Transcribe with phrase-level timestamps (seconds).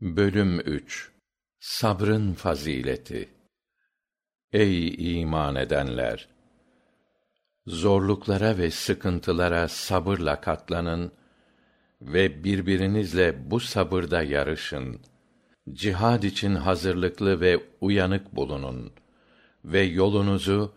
[0.00, 1.12] Bölüm 3
[1.60, 3.28] Sabrın fazileti
[4.52, 6.28] Ey iman edenler!
[7.66, 11.12] Zorluklara ve sıkıntılara sabırla katlanın
[12.02, 15.00] ve birbirinizle bu sabırda yarışın.
[15.72, 18.92] Cihad için hazırlıklı ve uyanık bulunun
[19.64, 20.74] ve yolunuzu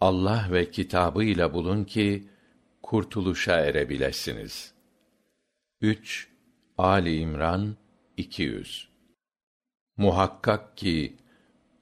[0.00, 2.28] Allah ve kitabı ile bulun ki
[2.82, 4.74] kurtuluşa erebilesiniz.
[5.80, 6.28] 3
[6.78, 7.76] Ali İmran
[8.20, 8.88] 200
[9.96, 11.16] Muhakkak ki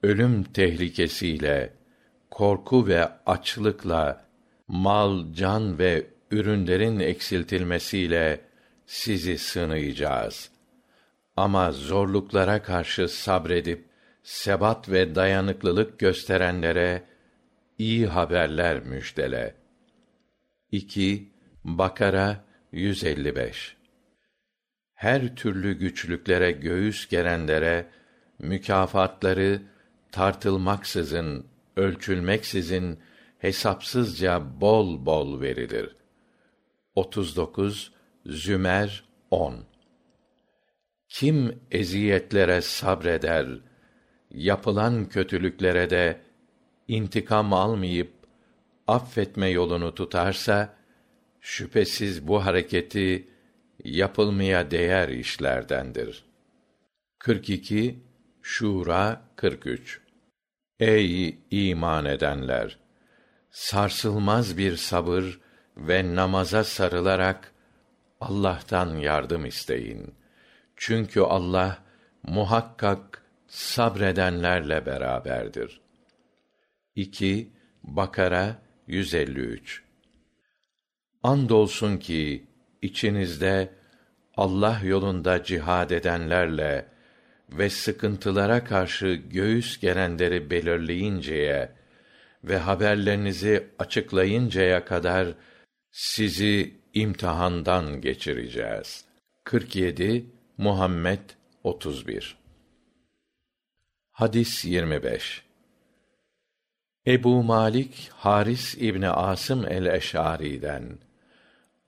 [0.03, 1.73] ölüm tehlikesiyle,
[2.31, 4.25] korku ve açlıkla,
[4.67, 8.41] mal, can ve ürünlerin eksiltilmesiyle
[8.85, 10.51] sizi sınayacağız.
[11.37, 13.85] Ama zorluklara karşı sabredip
[14.23, 17.03] sebat ve dayanıklılık gösterenlere
[17.77, 19.55] iyi haberler müjdele.
[20.71, 21.29] 2
[21.63, 23.78] Bakara 155
[24.99, 27.85] her türlü güçlüklere göğüs gerenlere
[28.39, 29.61] mükafatları
[30.11, 32.99] tartılmaksızın, ölçülmeksizin
[33.37, 35.95] hesapsızca bol bol verilir.
[36.95, 37.93] 39
[38.25, 39.65] Zümer 10
[41.09, 43.47] Kim eziyetlere sabreder,
[44.31, 46.21] yapılan kötülüklere de
[46.87, 48.11] intikam almayıp
[48.87, 50.75] affetme yolunu tutarsa
[51.41, 53.29] şüphesiz bu hareketi
[53.83, 56.25] yapılmaya değer işlerdendir.
[57.19, 57.99] 42
[58.41, 60.01] Şura 43
[60.79, 62.79] Ey iman edenler!
[63.51, 65.39] Sarsılmaz bir sabır
[65.77, 67.53] ve namaza sarılarak
[68.21, 70.15] Allah'tan yardım isteyin.
[70.75, 71.83] Çünkü Allah
[72.23, 75.81] muhakkak sabredenlerle beraberdir.
[76.95, 79.83] 2 Bakara 153
[81.23, 82.48] Andolsun ki
[82.81, 83.69] içinizde
[84.37, 86.85] Allah yolunda cihad edenlerle
[87.49, 91.69] ve sıkıntılara karşı göğüs gerenleri belirleyinceye
[92.43, 95.27] ve haberlerinizi açıklayıncaya kadar
[95.91, 99.05] sizi imtihandan geçireceğiz.
[99.43, 100.25] 47
[100.57, 101.19] Muhammed
[101.63, 102.37] 31
[104.11, 105.43] Hadis 25
[107.07, 110.99] Ebu Malik Haris İbni Asım el-Eş'ari'den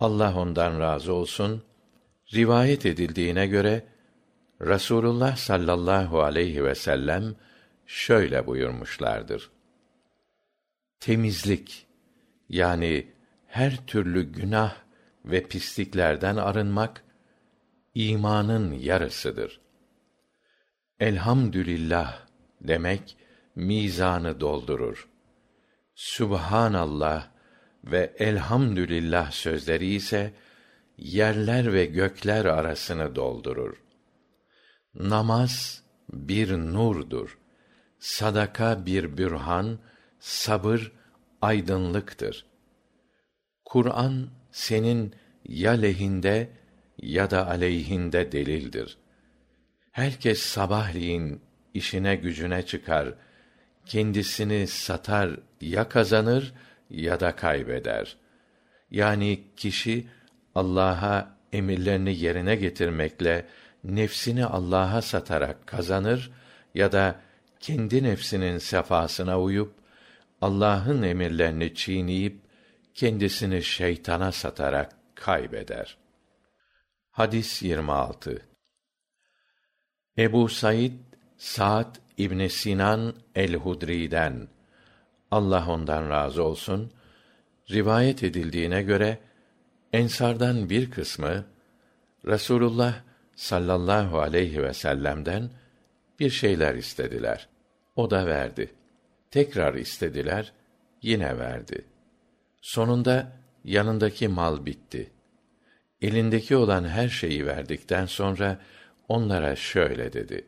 [0.02, 1.64] Allah ondan razı olsun
[2.34, 3.86] rivayet edildiğine göre
[4.62, 7.36] Rasulullah sallallahu aleyhi ve sellem
[7.86, 9.52] şöyle buyurmuşlardır.
[11.00, 11.88] Temizlik
[12.50, 13.08] yani
[13.48, 14.76] her türlü günah
[15.26, 17.04] ve pisliklerden arınmak
[17.96, 19.62] imanın yarısıdır.
[21.00, 22.20] Elhamdülillah
[22.62, 23.18] demek
[23.56, 25.10] mizanı doldurur.
[25.96, 27.28] Subhanallah
[27.84, 30.34] ve elhamdülillah sözleri ise
[30.98, 33.82] yerler ve gökler arasını doldurur.
[34.96, 35.84] Namaz
[36.14, 37.38] bir nurdur.
[38.00, 39.80] Sadaka bir bürhan,
[40.20, 40.92] sabır
[41.42, 42.46] aydınlıktır.
[43.66, 45.16] Kur'an senin
[45.48, 46.50] ya lehinde
[46.98, 48.98] ya da aleyhinde delildir.
[49.92, 51.42] Herkes sabahleyin
[51.74, 53.14] işine gücüne çıkar,
[53.86, 56.54] kendisini satar ya kazanır
[56.92, 58.18] ya da kaybeder.
[58.92, 60.08] Yani kişi
[60.56, 63.46] Allah'a emirlerini yerine getirmekle
[63.84, 66.32] nefsini Allah'a satarak kazanır
[66.76, 67.22] ya da
[67.60, 69.74] kendi nefsinin sefasına uyup
[70.42, 72.42] Allah'ın emirlerini çiğneyip
[72.94, 75.98] kendisini şeytana satarak kaybeder.
[77.12, 78.42] Hadis 26
[80.18, 80.92] Ebu Said
[81.38, 84.48] Sa'd İbn Sinan el-Hudri'den
[85.32, 86.92] Allah ondan razı olsun
[87.72, 89.20] rivayet edildiğine göre
[89.94, 91.46] ensardan bir kısmı
[92.26, 93.02] Rasulullah
[93.36, 95.50] sallallahu aleyhi ve sellem'den
[96.20, 97.48] bir şeyler istediler.
[97.96, 98.74] O da verdi.
[99.32, 100.54] Tekrar istediler,
[101.02, 101.86] yine verdi.
[102.62, 103.32] Sonunda
[103.64, 105.12] yanındaki mal bitti.
[106.02, 108.60] Elindeki olan her şeyi verdikten sonra
[109.08, 110.48] onlara şöyle dedi: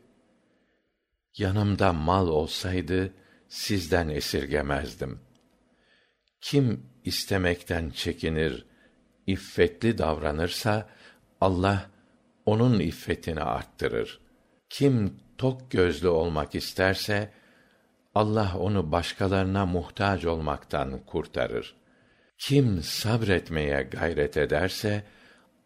[1.38, 3.12] Yanımda mal olsaydı
[3.48, 5.20] sizden esirgemezdim.
[6.40, 8.66] Kim istemekten çekinir,
[9.26, 10.88] iffetli davranırsa
[11.40, 11.90] Allah
[12.46, 14.20] onun iffetini arttırır.
[14.68, 17.30] Kim tok gözlü olmak isterse
[18.14, 21.74] Allah onu başkalarına muhtaç olmaktan kurtarır.
[22.38, 25.04] Kim sabretmeye gayret ederse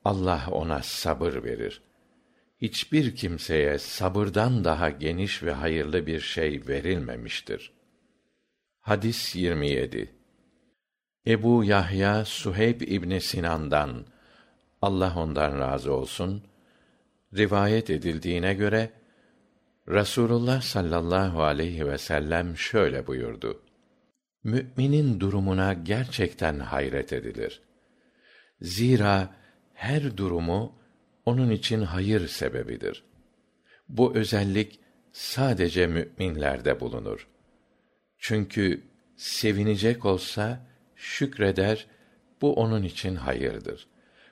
[0.04, 1.82] Allah ona sabır verir.
[2.62, 7.72] Hiçbir kimseye sabırdan daha geniş ve hayırlı bir şey verilmemiştir.
[8.80, 10.14] Hadis 27
[11.26, 14.06] Ebu Yahya Suheyb İbni Sinan'dan
[14.82, 16.44] Allah ondan razı olsun
[17.36, 18.90] Rivayet edildiğine göre
[19.88, 23.62] Rasulullah sallallahu aleyhi ve sellem şöyle buyurdu.
[24.44, 27.62] Mü'minin durumuna gerçekten hayret edilir.
[28.60, 29.34] Zira
[29.74, 30.77] her durumu
[31.28, 33.04] onun için hayır sebebidir.
[33.88, 34.80] Bu özellik
[35.12, 37.28] sadece mü'minlerde bulunur.
[38.18, 38.82] Çünkü
[39.16, 40.66] sevinecek olsa
[40.96, 41.86] şükreder,
[42.40, 43.86] bu onun için hayırdır.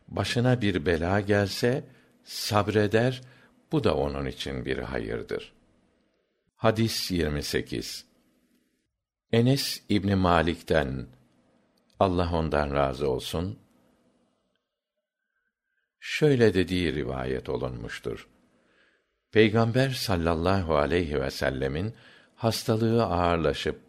[0.09, 1.85] Başına bir bela gelse
[2.25, 3.21] sabreder,
[3.73, 5.53] bu da onun için bir hayırdır.
[6.55, 8.05] Hadis 28
[9.33, 11.07] Enes İbni Malik'ten
[12.01, 13.59] Allah ondan razı olsun
[16.09, 18.29] şöyle dediği rivayet olunmuştur.
[19.33, 21.95] Peygamber sallallahu aleyhi ve sellemin
[22.35, 23.81] hastalığı ağırlaşıp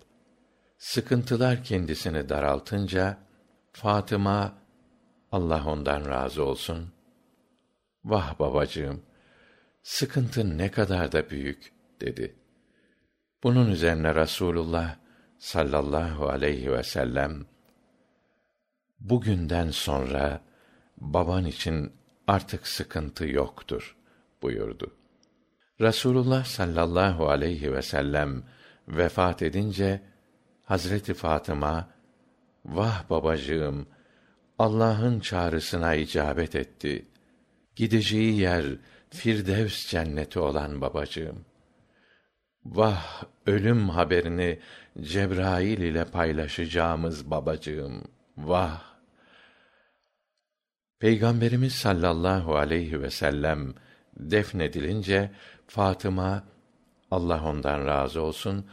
[0.78, 3.18] sıkıntılar kendisini daraltınca
[3.72, 4.58] Fatıma
[5.32, 6.94] Allah ondan razı olsun
[8.06, 9.04] vah babacığım
[9.84, 12.36] sıkıntın ne kadar da büyük dedi
[13.44, 14.96] bunun üzerine rasulullah
[15.38, 17.46] sallallahu aleyhi vsellem
[19.00, 20.42] bugünden sonra
[20.98, 21.98] baban için
[22.28, 23.96] artık sıkıntı yoktur
[24.42, 24.96] buyurdu.
[25.82, 28.44] Rasulullah sallallahu aleyhi vsellem
[28.88, 30.02] vefat edince
[30.64, 31.90] hazreti fatıma
[32.66, 33.88] vah babacığım
[34.60, 37.06] allah'ın çağrısına icabet etti.
[37.76, 38.66] Gideceği yer
[39.10, 41.46] firdevs cenneti olan babacığım.
[42.66, 44.60] Vah ölüm haberini
[45.02, 48.04] cebrail ile paylaşacağımız babacığım
[48.38, 48.87] vah
[51.00, 53.74] peygamberimiz sallallahu aleyhi vsellem
[54.20, 55.32] defnedilince
[55.68, 56.44] fatıma
[57.12, 58.66] allah ondan razı olsun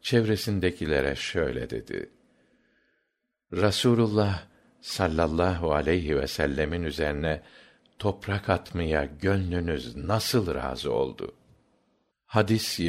[0.00, 2.10] çevresindekilere şöyle dedi.
[3.52, 4.42] Rasulullah
[4.80, 7.42] sallallahu aleyhi vsellem'in üzerine
[7.98, 11.34] toprak atmaya gönlünüz nasıl razı oldu?
[12.26, 12.80] Hadis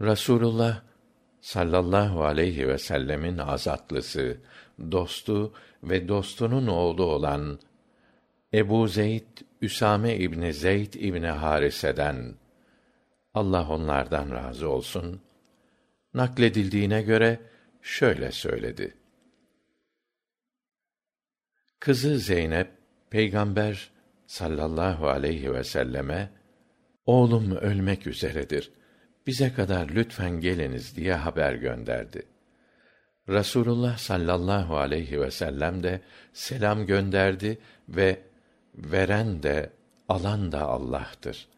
[0.00, 0.82] rasulullah
[1.40, 4.40] sallallahu aleyhi vsellem'in azatlısı
[4.90, 7.58] dostu ve dostunun oğlu olan
[8.54, 12.34] ebu zeyd üsame ibni zeyd ibni harise'den.
[13.34, 15.20] Allah onlardan razı olsun.
[16.14, 17.40] Nakledildiğine göre
[17.82, 18.94] şöyle söyledi.
[21.80, 22.70] Kızı zeynep
[23.10, 23.90] peygamber
[24.26, 26.30] sallallahu aleyhi vselleme
[27.06, 28.72] oğlum ölmek üzeredir.
[29.26, 32.31] Bize kadar lütfen geliniz diye haber gönderdi
[33.28, 36.00] rasulullah sallallahu aleyhi vsellem de
[36.32, 37.58] selam gönderdi
[37.88, 38.22] ve
[38.74, 39.70] veren de
[40.08, 41.48] alan da allah'tır.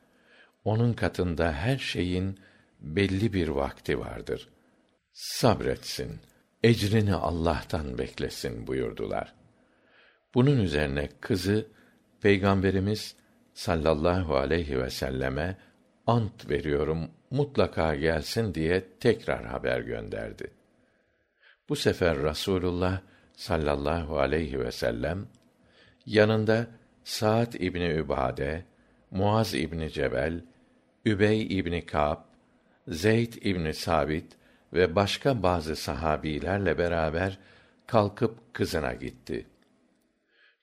[0.64, 2.38] O'nun katında her şeyin
[2.80, 4.48] belli bir vakti vardır.
[5.12, 6.20] Sabretsin
[6.62, 9.34] ecrini allah'tan beklesin buyurdular.
[10.34, 11.66] Bunun üzerine kızı
[12.20, 13.16] peygamberimiz
[13.54, 15.56] sallallahu aleyhi vselleme
[16.06, 20.50] ant veriyorum mutlaka gelsin diye tekrar haber gönderdi
[21.74, 23.00] bu sefer rasulullah
[23.32, 25.26] sallallahu aleyhi vsellem
[26.06, 26.66] yanında
[27.04, 28.64] saad ibni übade
[29.10, 30.44] muaz ibni cebel
[31.04, 32.18] übey ibni ka'b
[32.88, 34.36] zeyd ibni sabit
[34.72, 37.38] ve başka bazı sahabilerle beraber
[37.86, 39.46] kalkıp kızına gitti.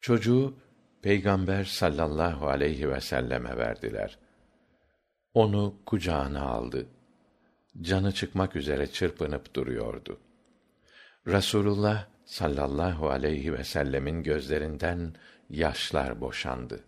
[0.02, 0.58] Çocuğu
[1.02, 4.18] peygamber sallallahu aleyhi vselleme verdiler.
[5.34, 6.86] Onu kucağına aldı.
[7.82, 10.20] Canı çıkmak üzere çırpınıp duruyordu
[11.28, 15.14] rasulullah sallallahu aleyhi vsellem'in gözlerinden
[15.50, 16.84] yaşlar boşandı.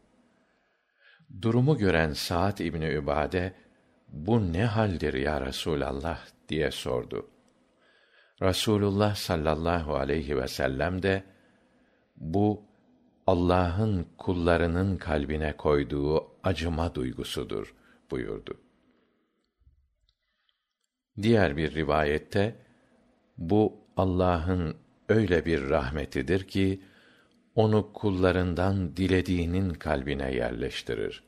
[1.41, 3.53] Durumu gören saad ibni übade
[4.07, 6.19] bu ne haldir ya rasulallah?
[6.49, 7.29] diye sordu.
[8.41, 11.23] Rasulullah sallallahu aleyhi vsellem de
[12.15, 12.65] bu
[13.27, 17.75] allah'ın kullarının kalbine koyduğu acıma duygusudur
[18.11, 18.61] buyurdu.
[21.21, 22.55] Diğer bir rivayette
[23.37, 24.75] bu allah'ın
[25.09, 26.81] öyle bir rahmetidir ki
[27.55, 31.23] onu kullarından dilediğinin kalbine yerleştirir.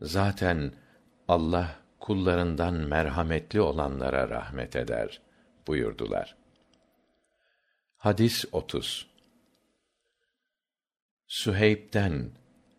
[0.00, 0.72] Zaten
[1.28, 5.20] allah kullarından merhametli olanlara rahmet eder
[5.66, 6.36] buyurdular.
[7.96, 8.44] Hadis
[11.26, 12.30] Süheyb'den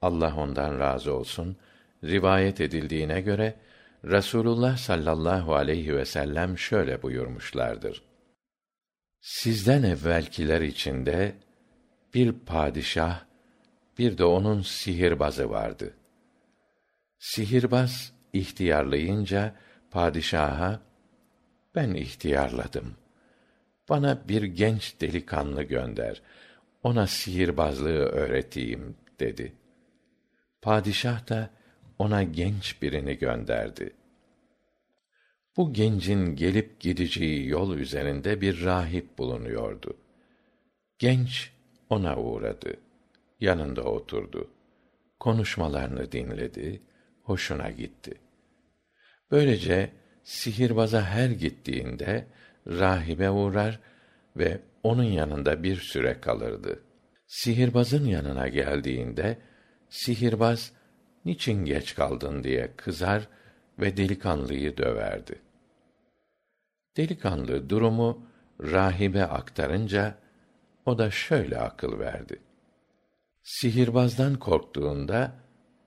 [0.01, 1.57] Allah ondan razı olsun
[2.03, 3.55] rivayet edildiğine göre
[4.05, 8.03] Rasulullah sallallahu aleyhi ve sellem şöyle buyurmuşlardır.
[9.25, 11.35] Sizden evvelkiler içinde
[12.13, 13.25] bir padişah,
[13.97, 15.93] bir de onun sihirbazı vardı.
[17.19, 19.55] Sihirbaz ihtiyarlayınca
[19.91, 20.79] padişaha
[21.75, 22.95] ben ihtiyarladım.
[23.89, 26.21] Bana bir genç delikanlı gönder
[26.83, 29.53] ona sihirbazlığı öğreteyim dedi
[30.61, 31.49] Padişah da
[31.99, 33.93] ona genç birini gönderdi.
[35.57, 39.97] Bu gencin gelip gideceği yol üzerinde bir rahip bulunuyordu.
[40.99, 41.51] Genç
[41.89, 42.77] ona uğradı.
[43.39, 44.51] Yanında oturdu.
[45.19, 46.81] Konuşmalarını dinledi,
[47.23, 48.13] hoşuna gitti.
[49.31, 49.91] Böylece
[50.23, 52.27] sihirbaza her gittiğinde
[52.67, 53.79] rahibe uğrar
[54.37, 56.83] ve onun yanında bir süre kalırdı.
[57.27, 59.37] Sihirbazın yanına geldiğinde
[59.89, 60.71] sihirbaz
[61.25, 63.27] niçin geç kaldın diye kızar
[63.79, 65.44] ve delikanlıyı döverdi.
[66.97, 68.27] Delikanlı durumu
[68.61, 70.15] rahibe aktarınca
[70.85, 72.39] o da şöyle akıl verdi.
[73.43, 75.31] Sihirbazdan korktuğunda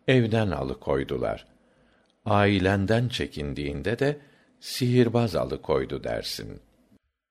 [0.09, 1.47] evden alıkoydular.
[2.25, 4.21] Ailenden çekindiğinde de
[4.61, 6.61] sihirbaz alıkoydu dersin.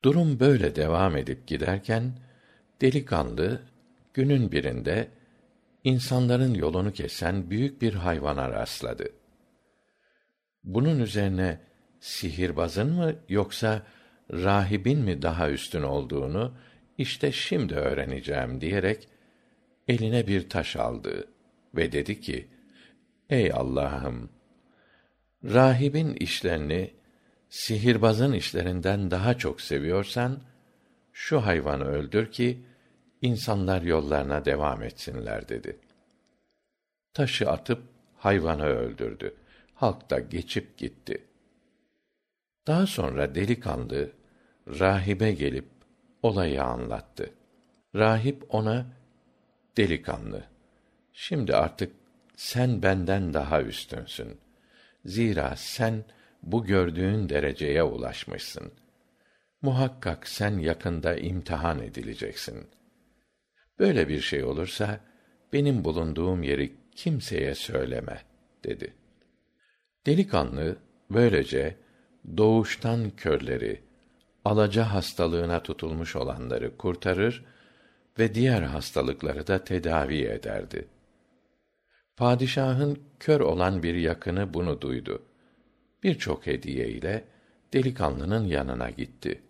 [0.03, 2.19] Durum böyle devam edip giderken
[2.81, 3.61] delikanlı
[4.13, 5.07] günün birinde
[5.83, 9.09] insanların yolunu kesen büyük bir hayvana rastladı.
[10.63, 11.59] Bunun üzerine
[12.07, 13.81] sihirbazın mı yoksa
[14.31, 16.53] rahibin mi daha üstün olduğunu
[16.97, 19.07] işte şimdi öğreneceğim diyerek
[19.87, 21.27] eline bir taş aldı
[21.75, 22.47] ve dedi ki:
[23.29, 24.29] Ey Allah'ım!
[25.43, 26.93] Rahibin işlerini
[27.49, 30.41] sihirbazın işlerinden daha çok seviyorsan
[31.13, 32.61] şu hayvanı öldür ki
[33.21, 35.79] insanlar yollarına devam etsinler dedi.
[37.13, 37.83] Taşı atıp
[38.17, 39.35] hayvanı öldürdü.
[39.73, 41.27] Halk da geçip gitti.
[42.67, 44.11] Daha sonra delikanlı
[44.67, 45.67] rahibe gelip
[46.23, 47.33] olayı anlattı.
[47.95, 48.85] Rahip ona
[49.77, 50.43] delikanlı
[51.13, 51.93] şimdi artık
[52.35, 54.37] sen benden daha üstünsün.
[55.05, 56.03] Zira sen
[56.43, 58.71] bu gördüğün dereceye ulaşmışsın.
[59.61, 62.67] Muhakkak sen yakında imtihan edileceksin.
[63.79, 64.99] Böyle bir şey olursa
[65.53, 68.21] benim bulunduğum yeri kimseye söyleme
[68.63, 68.93] dedi.
[70.05, 70.77] Delikanlı
[71.09, 71.77] böylece
[72.37, 73.81] doğuştan körleri,
[74.45, 77.45] alaca hastalığına tutulmuş olanları kurtarır
[78.19, 80.87] ve diğer hastalıkları da tedavi ederdi.
[82.17, 85.23] Padişahın kör olan bir yakını bunu duydu.
[86.03, 87.23] Birçok hediye ile
[87.73, 89.41] delikanlının yanına gitti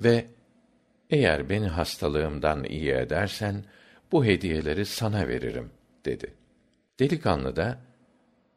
[0.00, 0.26] ve
[1.10, 3.64] eğer beni hastalığımdan iyi edersen
[4.12, 5.70] bu hediyeleri sana veririm
[6.04, 6.34] dedi.
[6.98, 7.78] Delikanlı da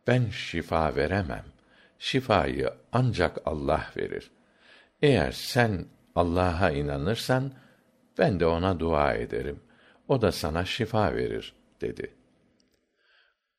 [0.07, 1.56] ben şifa veremem.
[1.99, 4.31] Şifayı ancak Allah verir.
[5.01, 5.85] Eğer sen
[6.15, 7.51] Allah'a inanırsan
[8.17, 9.59] ben de ona dua ederim.
[10.07, 12.13] O da sana şifa verir dedi.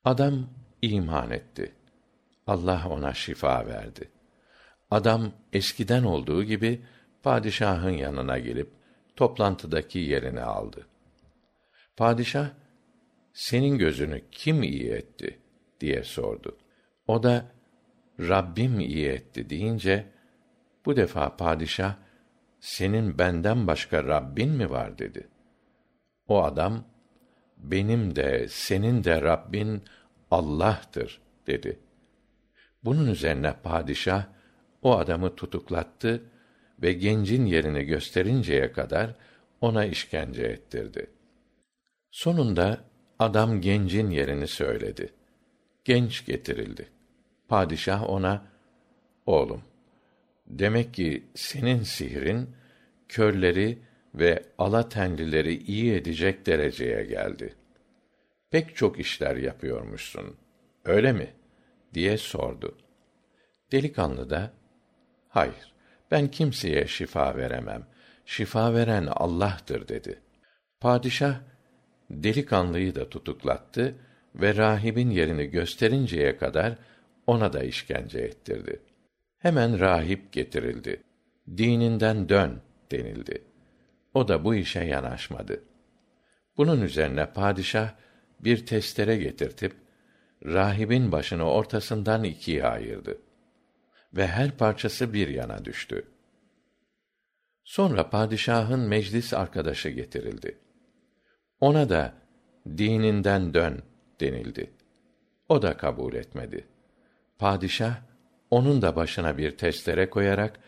[0.04, 0.50] Adam
[0.82, 1.72] iman etti.
[2.46, 4.10] Allah ona şifa verdi.
[4.90, 6.82] Adam eskiden olduğu gibi
[7.22, 8.70] padişahın yanına gelip
[9.16, 10.86] toplantıdaki yerini aldı.
[11.96, 12.50] Padişah
[13.32, 15.38] senin gözünü kim iyi etti
[15.80, 16.56] diye sordu.
[17.06, 17.44] O da
[18.20, 20.06] Rabbim iyi etti deyince
[20.86, 21.94] bu defa padişah
[22.60, 25.28] senin benden başka Rabbin mi var dedi.
[26.28, 26.84] O adam
[27.58, 29.82] benim de senin de Rabbin
[30.30, 31.78] Allah'tır dedi.
[32.84, 34.26] Bunun üzerine padişah
[34.82, 36.22] o adamı tutuklattı
[36.82, 39.14] ve gencin yerini gösterinceye kadar
[39.60, 41.10] ona işkence ettirdi.
[42.10, 42.84] Sonunda
[43.18, 45.12] adam gencin yerini söyledi.
[45.84, 46.88] Genç getirildi.
[47.48, 48.46] Padişah ona,
[49.26, 49.62] oğlum,
[50.46, 52.50] demek ki senin sihrin,
[53.08, 53.78] körleri
[54.14, 57.54] ve alatenlileri iyi edecek dereceye geldi.
[58.50, 60.36] Pek çok işler yapıyormuşsun.
[60.84, 61.32] Öyle mi?
[61.94, 62.78] diye sordu.
[63.72, 64.52] Delikanlı da,
[65.28, 65.72] hayır,
[66.10, 67.86] ben kimseye şifa veremem.
[68.26, 70.20] Şifa veren Allah'tır dedi.
[70.80, 71.40] Padişah,
[72.10, 73.94] delikanlıyı da tutuklattı
[74.34, 76.78] ve rahibin yerini gösterinceye kadar
[77.28, 78.80] ona da işkence ettirdi.
[79.38, 81.02] Hemen rahip getirildi.
[81.56, 83.44] Dininden dön denildi.
[84.14, 85.62] O da bu işe yanaşmadı.
[86.56, 87.90] Bunun üzerine padişah
[88.40, 89.72] bir testere getirtip
[90.44, 93.18] rahibin başını ortasından ikiye ayırdı
[94.12, 96.06] ve her parçası bir yana düştü.
[97.64, 100.58] Sonra padişahın meclis arkadaşı getirildi.
[101.60, 102.14] Ona da
[102.66, 103.82] dininden dön
[104.20, 104.70] denildi.
[105.48, 106.68] O da kabul etmedi.
[107.38, 107.96] Padişah
[108.50, 110.60] onun da başına bir testere koyarak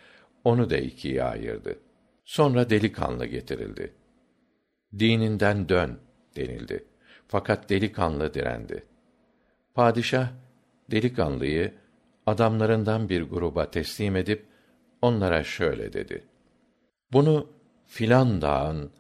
[0.45, 1.79] onu da ikiye ayırdı.
[2.25, 3.95] Sonra delikanlı getirildi.
[4.99, 5.99] Dininden dön
[6.37, 6.85] denildi.
[7.29, 8.85] Fakat delikanlı direndi.
[9.75, 10.29] Padişah
[10.91, 11.75] delikanlıyı
[12.27, 14.47] adamlarından bir gruba teslim edip
[15.03, 16.25] onlara şöyle dedi:
[17.13, 17.51] Bunu
[17.87, 18.91] filan dağın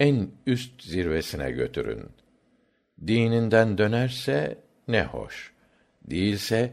[0.00, 2.10] en üst zirvesine götürün.
[3.06, 5.52] Dininden dönerse ne hoş.
[6.04, 6.72] Değilse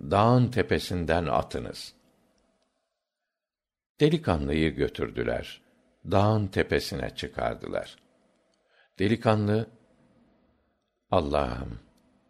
[0.00, 1.94] dağın tepesinden atınız.
[4.00, 5.60] Delikanlıyı götürdüler.
[6.10, 7.96] Dağın tepesine çıkardılar.
[8.98, 9.66] Delikanlı,
[11.10, 11.78] Allah'ım,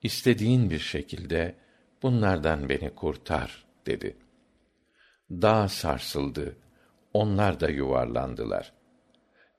[0.03, 1.55] istediğin bir şekilde
[2.03, 4.17] bunlardan beni kurtar, dedi.
[5.31, 6.57] Dağ sarsıldı,
[7.15, 8.73] onlar da yuvarlandılar.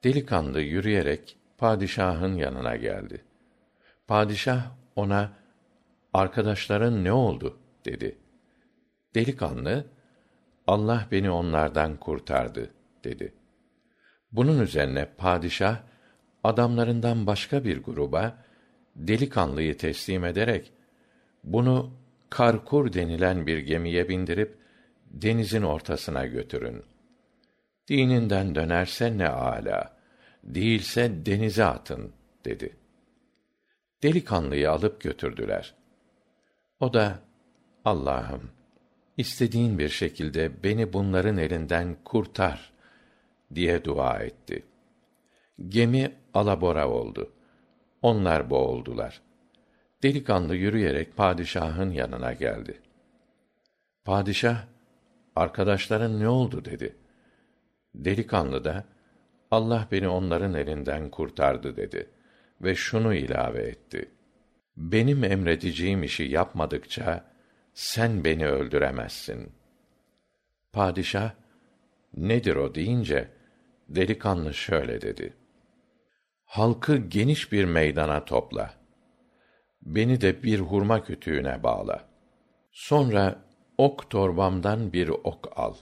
[0.04, 3.26] Delikanlı yürüyerek padişahın yanına geldi.
[4.08, 5.34] Padişah ona
[6.14, 8.18] arkadaşların ne oldu dedi.
[9.16, 9.86] Delikanlı
[10.68, 12.70] Allah beni onlardan kurtardı
[13.04, 13.34] dedi.
[14.32, 15.78] Bunun üzerine padişah
[16.44, 18.38] adamlarından başka bir gruba
[18.96, 20.72] delikanlıyı teslim ederek
[21.44, 21.94] bunu
[22.30, 24.58] Karkur denilen bir gemiye bindirip
[25.06, 26.84] denizin ortasına götürün.
[27.88, 29.98] Dininden dönerse ne âlâ,
[30.44, 32.14] değilse denize atın
[32.46, 32.76] dedi.
[34.04, 35.76] Delikanlıyı alıp götürdüler.
[36.80, 37.20] O da
[37.86, 38.50] Allah'ım
[39.18, 42.74] istediğin bir şekilde beni bunların elinden kurtar
[43.56, 44.66] diye dua etti.
[45.68, 47.32] Gemi alabora oldu.
[48.02, 49.22] Onlar boğuldular.
[50.04, 52.82] Delikanlı yürüyerek padişahın yanına geldi.
[54.06, 54.66] Padişah,
[55.36, 56.96] arkadaşların ne oldu dedi.
[57.96, 58.86] Delikanlı da,
[59.52, 62.10] Allah beni onların elinden kurtardı dedi
[62.62, 64.12] ve şunu ilave etti.
[64.78, 67.31] Benim emredeceğim işi yapmadıkça
[67.74, 69.52] sen beni öldüremezsin.
[70.74, 71.32] Padişah
[72.18, 73.32] nedir o deyince
[73.90, 75.34] delikanlı şöyle dedi.
[76.46, 78.74] Halkı geniş bir meydana topla.
[79.82, 82.10] Beni de bir hurma kütüğüne bağla.
[82.72, 83.46] Sonra
[83.78, 85.76] ok torbamdan bir ok al.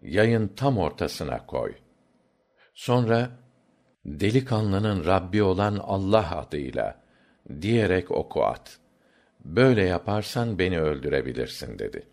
[0.00, 1.74] Yayın tam ortasına koy.
[2.74, 3.30] Sonra
[4.04, 7.02] delikanlının Rabbi olan Allah adıyla
[7.60, 8.81] diyerek oku at.
[9.44, 12.06] Böyle yaparsan beni öldürebilirsin dedi.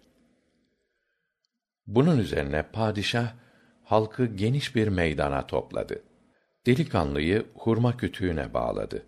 [1.88, 3.34] Bunun üzerine padişah
[3.84, 6.04] halkı geniş bir meydana topladı.
[6.66, 9.04] Delikanlıyı hurma kütüğüne bağladı.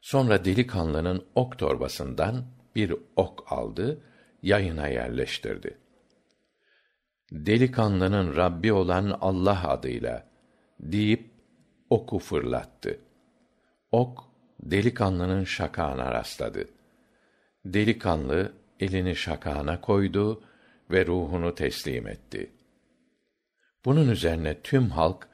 [0.00, 2.44] Sonra delikanlının ok torbasından
[2.76, 4.00] bir ok aldı,
[4.42, 5.78] yayına yerleştirdi.
[7.32, 10.28] Delikanlının Rabbi olan Allah adıyla
[10.80, 11.30] deyip
[11.90, 12.98] oku fırlattı.
[13.92, 14.24] Ok
[14.62, 16.68] delikanlının şakağına rastladı.
[17.64, 20.42] Delikanlı elini şakağına koydu
[20.90, 22.50] ve ruhunu teslim etti.
[23.84, 25.28] Bunun üzerine tüm halk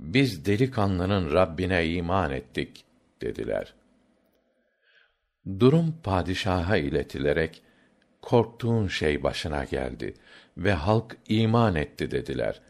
[0.00, 2.84] biz delikanlının Rabbine iman ettik
[3.20, 3.74] dediler.
[5.58, 7.62] Durum padişaha iletilerek
[8.22, 10.14] korktuğun şey başına geldi
[10.56, 12.60] ve halk iman etti dediler.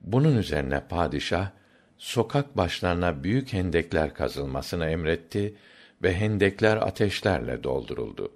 [0.00, 1.50] Bunun üzerine padişah
[1.98, 5.54] sokak başlarına büyük hendekler kazılmasını emretti
[6.02, 8.32] ve hendekler ateşlerle dolduruldu.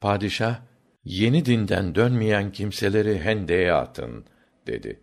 [0.00, 0.60] Padişah,
[1.04, 4.24] yeni dinden dönmeyen kimseleri hendeğe atın,
[4.66, 5.00] dedi.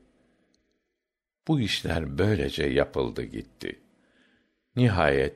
[1.47, 3.79] Bu işler böylece yapıldı gitti.
[4.75, 5.35] Nihayet,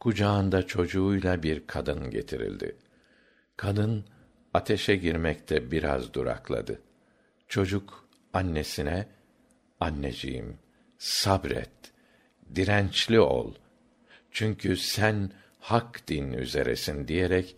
[0.00, 2.76] kucağında çocuğuyla bir kadın getirildi.
[3.56, 4.04] Kadın,
[4.54, 6.82] ateşe girmekte biraz durakladı.
[7.48, 9.08] Çocuk, annesine,
[9.80, 10.58] anneciğim,
[10.98, 11.70] sabret,
[12.54, 13.54] dirençli ol.
[14.32, 17.56] Çünkü sen hak din üzeresin diyerek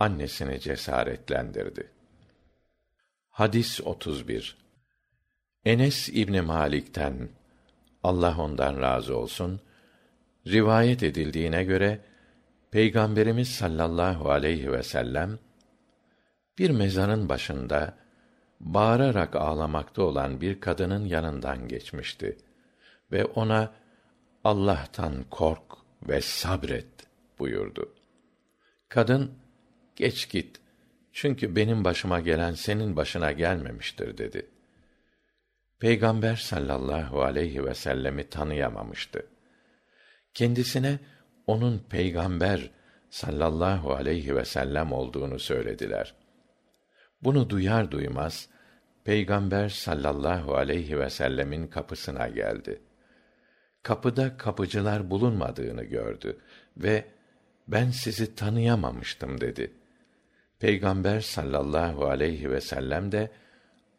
[0.00, 1.90] annesini cesaretlendirdi.
[3.28, 4.56] Hadis 31.
[5.64, 7.28] Enes İbni Malik'ten
[8.02, 9.60] Allah ondan razı olsun
[10.46, 12.00] rivayet edildiğine göre
[12.70, 15.38] Peygamberimiz sallallahu aleyhi ve sellem
[16.58, 17.94] bir mezarın başında
[18.60, 22.36] bağırarak ağlamakta olan bir kadının yanından geçmişti
[23.12, 23.72] ve ona
[24.44, 26.86] Allah'tan kork ve sabret
[27.38, 27.94] buyurdu.
[28.88, 29.32] Kadın,
[29.96, 30.60] geç git,
[31.12, 34.46] çünkü benim başıma gelen senin başına gelmemiştir dedi.
[35.78, 39.26] Peygamber sallallahu aleyhi ve sellemi tanıyamamıştı.
[40.34, 40.98] Kendisine
[41.46, 42.70] onun peygamber
[43.10, 46.14] sallallahu aleyhi ve sellem olduğunu söylediler.
[47.22, 48.48] Bunu duyar duymaz
[49.04, 52.82] Peygamber sallallahu aleyhi ve sellemin kapısına geldi
[53.82, 56.38] kapıda kapıcılar bulunmadığını gördü
[56.76, 57.04] ve
[57.68, 59.72] ben sizi tanıyamamıştım dedi.
[60.58, 63.30] Peygamber sallallahu aleyhi ve sellem de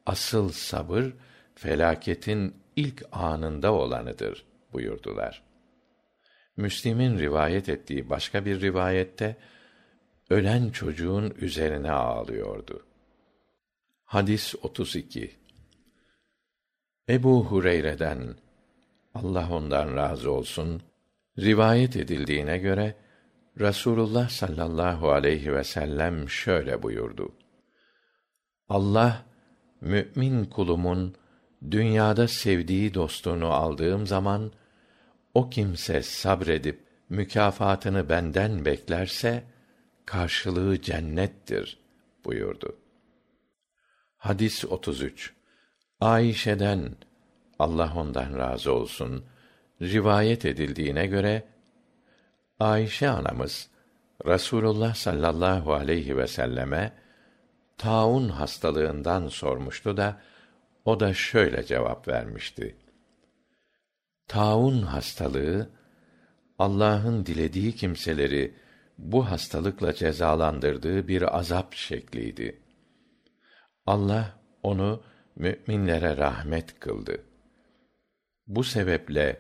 [0.06, 1.14] asıl sabır
[1.56, 5.44] felaketin ilk anında olanıdır buyurdular.
[6.58, 9.36] Müslim'in rivayet ettiği başka bir rivayette
[10.30, 12.86] ölen çocuğun üzerine ağlıyordu.
[14.04, 15.36] Hadis 32
[17.10, 18.36] Ebu Hureyre'den
[19.24, 20.82] Allah ondan razı olsun
[21.40, 22.96] rivayet edildiğine göre
[23.60, 27.32] rasulullah sallallahu aleyhi vsellem şöyle buyurdu.
[28.70, 29.26] Allah
[29.82, 31.16] mü'min kulumun
[31.72, 34.52] dünyada sevdiği dostunu aldığım zaman
[35.34, 39.44] o kimse sabredip mükafatını benden beklerse
[40.06, 41.80] karşılığı cennettir
[42.26, 42.78] buyurdu.
[44.18, 44.66] Hadis
[46.00, 46.96] ayşe'den
[47.60, 49.26] allah ondan razı olsun
[49.82, 51.44] rivayet edildiğine göre
[52.60, 53.70] ayşe anamız
[54.26, 56.94] rasulullah sallallahu aleyhi vselleme
[57.78, 60.22] taun hastalığından sormuştu da
[60.86, 62.76] o da şöyle cevap vermişti.
[64.28, 65.70] Taun hastalığı
[66.60, 68.56] allah'ın dilediği kimseleri
[68.98, 72.62] bu hastalıkla cezalandırdığı bir azap şekliydi.
[73.86, 75.04] Allah onu
[75.36, 77.29] mü'minlere rahmet kıldı
[78.50, 79.40] bu sebeple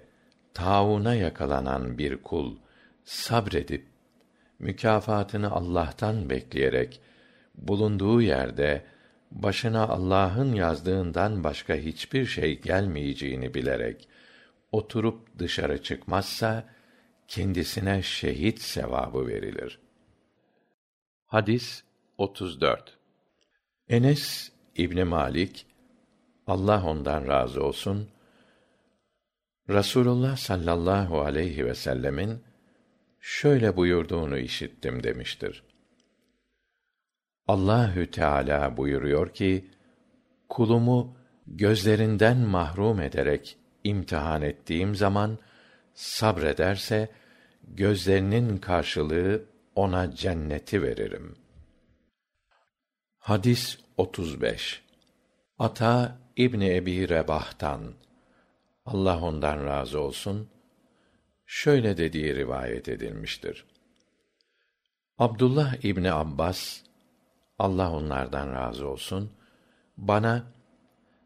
[0.53, 2.55] tauna yakalanan bir kul
[3.03, 3.87] sabredip
[4.59, 7.01] mükafatını allah'tan bekleyerek
[7.55, 8.85] bulunduğu yerde
[9.31, 14.07] başına allah'ın yazdığından başka hiçbir şey gelmeyeceğini bilerek
[14.71, 16.65] oturup dışarı çıkmazsa
[17.27, 19.79] kendisine şehit sevabı verilir.
[21.25, 21.83] Hadis
[23.89, 25.65] enes İbni malik
[26.47, 28.09] allah ondan razı olsun
[29.69, 32.43] rasulullah sallallahu aleyhi vsellem'in
[33.19, 35.63] şöyle buyurduğunu işittim demiştir.
[37.47, 39.69] Allahü teala buyuruyor ki
[40.49, 45.37] kulumu gözlerinden mahrum ederek imtihan ettiğim zaman
[45.93, 47.09] sabrederse
[47.63, 51.35] gözlerinin karşılığı ona cenneti veririm.
[53.17, 53.77] Hadis
[55.59, 57.93] ata ibni ebi rebah'tan
[58.89, 60.49] allah ondan razı olsun
[61.45, 63.65] şöyle dediği rivayet edilmiştir.
[65.17, 66.81] Abdullah ibni abbas
[67.59, 69.31] allah onlardan razı olsun
[69.97, 70.53] bana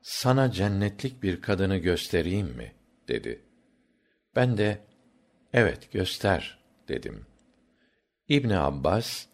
[0.02, 2.76] sana cennetlik bir kadını göstereyim mi?
[3.08, 3.41] dedi.
[4.36, 4.86] Ben de
[5.54, 7.26] evet göster dedim.
[8.28, 9.26] Ibni abbas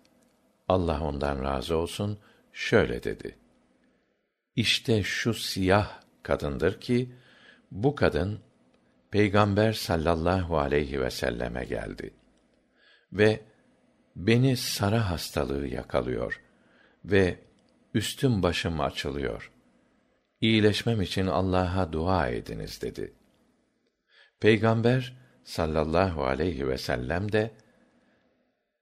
[0.68, 2.20] allah ondan razı olsun
[2.54, 3.36] şöyle dedi.
[4.56, 7.16] Işte şu siyah kadındır ki
[7.72, 8.40] bu kadın
[9.12, 12.14] peygamber sallallahu aleyhi vselleme geldi
[13.14, 13.42] ve
[14.16, 16.42] beni sara hastalığı yakalıyor
[17.06, 17.40] ve
[17.94, 19.52] üstüm başım açılıyor.
[20.42, 23.14] Iyileşmem için allah'a dua ediniz dedi.
[24.40, 27.52] Peygamber sallallahu aleyhi vsellem de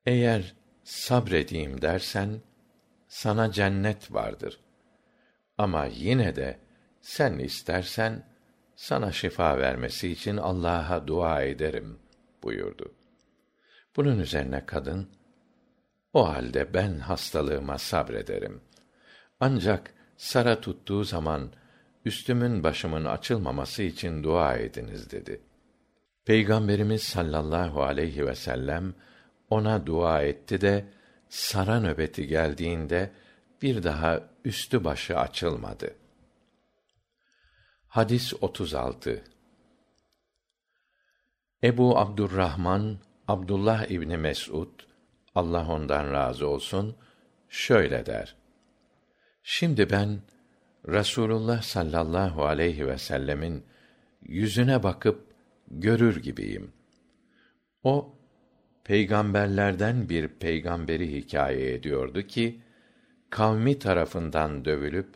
[0.06, 2.42] eğer sabredeyim dersen
[3.08, 4.60] sana cennet vardır.
[5.58, 6.60] Ama yine de
[7.02, 8.24] sen istersen
[8.78, 12.00] sana şifa vermesi için allah'a dua ederim
[12.44, 12.94] buyurdu.
[13.96, 15.10] Bunun üzerine kadın
[16.14, 18.62] o halde ben hastalığıma sabrederim.
[19.40, 21.52] Ancak sara tuttuğu zaman
[22.06, 25.42] üstümün başımın açılmaması için dua ediniz dedi.
[26.26, 28.94] Peygamberimiz sallallahu aleyhi vsellem
[29.50, 30.86] ona dua etti de
[31.30, 33.12] sara nöbeti geldiğinde
[33.62, 35.96] bir daha üstü başı açılmadı
[37.88, 38.34] hadis
[41.64, 42.98] ebu abdurrahman
[43.28, 44.70] abdullah ibni mes'ud
[45.36, 46.96] allah ondan razı olsun
[47.50, 48.36] şöyle der.
[49.44, 50.20] Şimdi ben
[50.88, 53.64] rasulullah sallallahu aleyhi vsellem'in
[54.22, 55.28] yüzüne bakıp
[55.72, 56.72] görür gibiyim.
[57.84, 58.16] O
[58.84, 62.62] peygamberlerden bir peygamberi hikaye ediyordu ki
[63.30, 65.08] kavmi tarafından dövülüp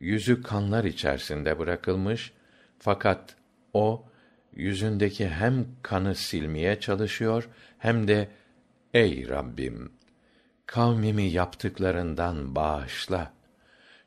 [0.00, 2.32] yüzü kanlar içerisinde bırakılmış
[2.78, 3.36] fakat
[3.72, 4.04] o
[4.52, 8.28] yüzündeki hem kanı silmeye çalışıyor hem de
[8.94, 9.92] ey rabbim
[10.66, 13.32] kavmimi yaptıklarından bağışla.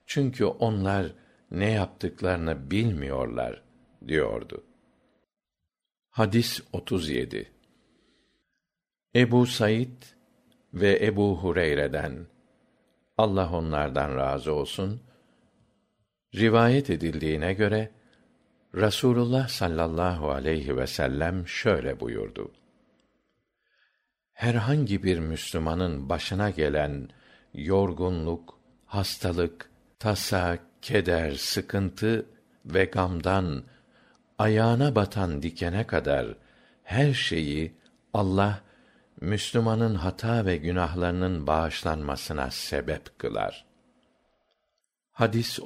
[0.05, 1.13] Çünkü onlar
[1.51, 3.63] ne yaptıklarını bilmiyorlar
[4.07, 4.63] diyordu.
[6.09, 6.61] Hadis
[9.15, 10.03] ebu said
[10.73, 12.27] ve ebu hureyre'den
[13.17, 15.01] allah onlardan razı olsun
[16.35, 17.89] rivayet edildiğine göre
[18.75, 22.51] rasulullah sallallahu aleyhi vsellem şöyle buyurdu.
[24.33, 27.09] Herhangi bir müslümanın başına gelen
[27.53, 29.69] yorgunluk hastalık
[29.99, 32.25] tasa keder sıkıntı
[32.65, 33.63] ve gamdan
[34.39, 36.27] ayağına batan dikene kadar
[36.83, 37.73] her şeyi
[38.13, 38.61] allah
[39.21, 43.72] müslümanın hata ve günahlarının bağışlanmasına sebep kılar
[45.13, 45.59] hadis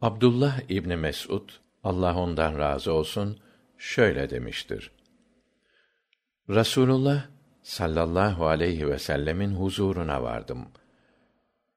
[0.00, 1.48] abdullah ibni mes'ud
[1.82, 3.38] allah ondan razı olsun
[3.78, 4.90] şöyle demiştir.
[6.50, 7.26] Rasulullah
[7.62, 10.68] sallallahu aleyhi vsellem'in huzuruna vardım.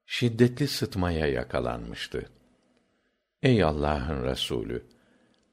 [0.06, 2.30] Şiddetli sıtmaya yakalanmıştı.
[3.42, 4.86] Ey allah'ın rasulü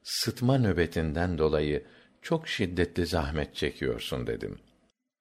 [0.03, 1.85] sıtma nöbetinden dolayı
[2.21, 4.59] çok şiddetli zahmet çekiyorsun dedim.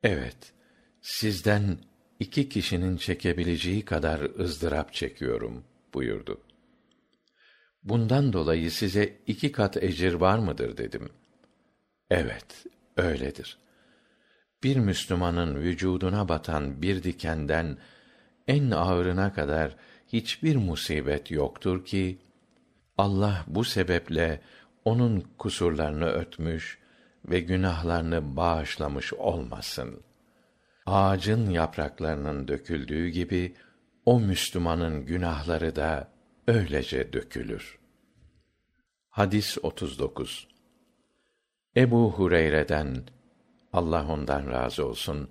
[0.02, 0.52] Evet
[1.00, 1.78] sizden
[2.20, 6.40] iki kişinin çekebileceği kadar ızdırap çekiyorum buyurdu.
[7.82, 11.08] Bundan dolayı size iki kat ecir var mıdır dedim.
[12.10, 13.58] Evet öyledir.
[14.62, 17.78] Bir müslümanın vücuduna batan bir dikenden
[18.48, 19.76] en ağırına kadar
[20.12, 22.18] hiçbir musibet yoktur ki
[22.98, 24.40] allah bu sebeple
[24.84, 26.78] o'nun kusurlarını örtmüş
[27.24, 30.00] ve günahlarını bağışlamış olmasın
[30.88, 33.54] ağacın yapraklarının döküldüğü gibi
[34.04, 36.08] o müslümanın günahları da
[36.46, 37.78] öylece dökülür.
[39.08, 39.58] Hadis
[41.76, 43.02] ebu hureyre'den
[43.72, 45.30] allah ondan razı olsun.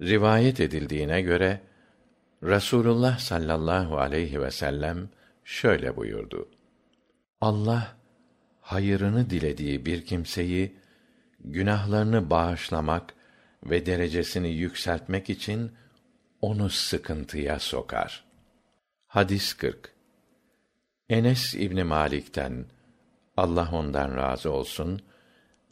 [0.00, 1.60] Rivayet edildiğine göre
[2.42, 5.08] rasulullah sallallahu aleyhi vsellem
[5.44, 6.48] şöyle buyurdu.
[7.40, 7.96] Allah
[8.60, 10.76] hayırını dilediği bir kimseyi
[11.40, 13.15] günahlarını bağışlamak
[13.70, 15.72] ve derecesini yükseltmek için
[16.40, 18.24] onu sıkıntıya sokar.
[19.06, 19.92] Hadis 40
[21.08, 22.66] enes ibni malik'ten
[23.36, 25.00] allah ondan razı olsun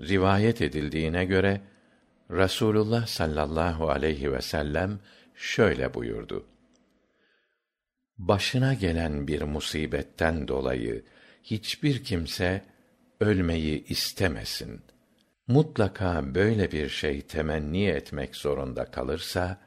[0.01, 1.61] rivayet edildiğine göre
[2.31, 5.01] rasulullah sallallahu aleyhi vsellem
[5.35, 6.47] şöyle buyurdu.
[8.19, 11.05] Başına gelen bir musibetten dolayı
[11.43, 12.63] hiçbir kimse
[13.21, 14.83] ölmeyi istemesin
[15.47, 19.59] mutlaka böyle bir şey temenni etmek zorunda kalırsa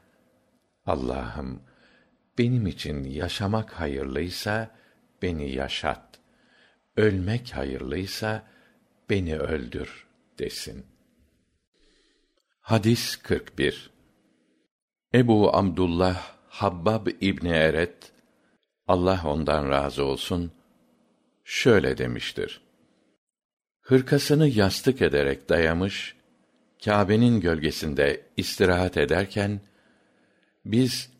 [0.86, 1.62] allah'ım
[2.38, 4.70] benim için yaşamak hayırlıysa
[5.22, 6.20] beni yaşat
[6.96, 8.42] ölmek hayırlıysa
[9.10, 10.06] beni öldür
[10.38, 10.86] desin.
[12.60, 13.18] Hadis
[15.14, 18.12] ebu amdullah habbab ibni eret
[18.88, 20.52] allah ondan razı olsun
[21.44, 22.67] şöyle demiştir
[23.88, 26.16] hırkasını yastık ederek dayamış
[26.84, 29.60] kâbe'nin gölgesinde istirahat ederken
[30.64, 31.10] biz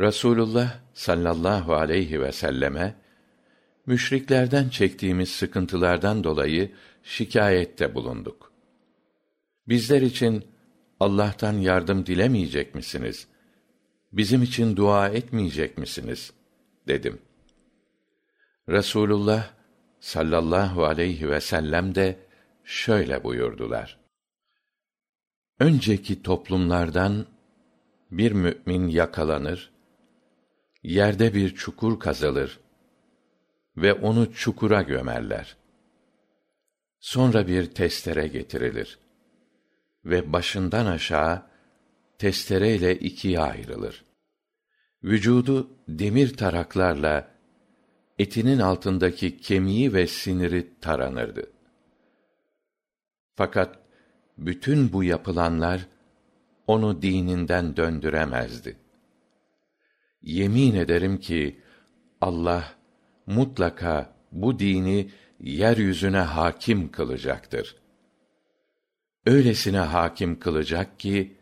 [0.00, 2.94] rasulullah sallallahu aleyhi vselleme
[3.86, 6.70] müşriklerden çektiğimiz sıkıntılardan dolayı
[7.02, 8.52] şikayette bulunduk.
[9.68, 10.44] Bizler için
[11.00, 13.26] allah'tan yardım dilemeyecek misiniz?
[14.12, 16.32] Bizim için dua etmeyecek misiniz?
[16.88, 17.18] dedim.
[18.68, 19.50] Rasulullah
[20.02, 22.18] sallallahu aleyhi vsellem de
[22.64, 23.98] şöyle buyurdular.
[25.58, 27.26] Önceki toplumlardan
[28.10, 29.72] bir mü'min yakalanır
[30.82, 32.60] yerde bir çukur kazılır
[33.76, 35.56] ve onu çukura gömerler.
[37.00, 38.98] Sonra bir testere getirilir
[40.04, 41.42] ve başından aşağı
[42.18, 44.04] testereyle ikiye ayrılır.
[45.04, 47.31] Vücudu demir taraklarla
[48.22, 51.50] etinin altındaki kemiği ve siniri taranırdı.
[53.34, 53.78] Fakat
[54.38, 55.86] bütün bu yapılanlar
[56.66, 58.76] onu dininden döndüremezdi.
[60.22, 61.60] Yemin ederim ki
[62.20, 62.64] allah
[63.26, 67.76] mutlaka bu dini yeryüzüne hakim kılacaktır.
[69.26, 71.36] Öylesine hakim kılacak ki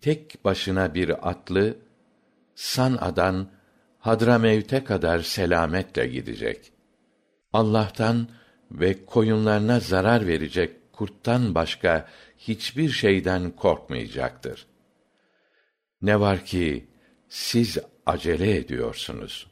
[0.00, 1.76] tek başına bir atlı
[2.54, 3.55] san'adan
[4.06, 6.72] hadramevt'e kadar selametle gidecek.
[7.52, 8.28] Allah'tan
[8.70, 14.66] ve koyunlarına zarar verecek kurttan başka hiçbir şeyden korkmayacaktır.
[16.02, 16.86] Ne var ki
[17.28, 19.46] siz acele ediyorsunuz.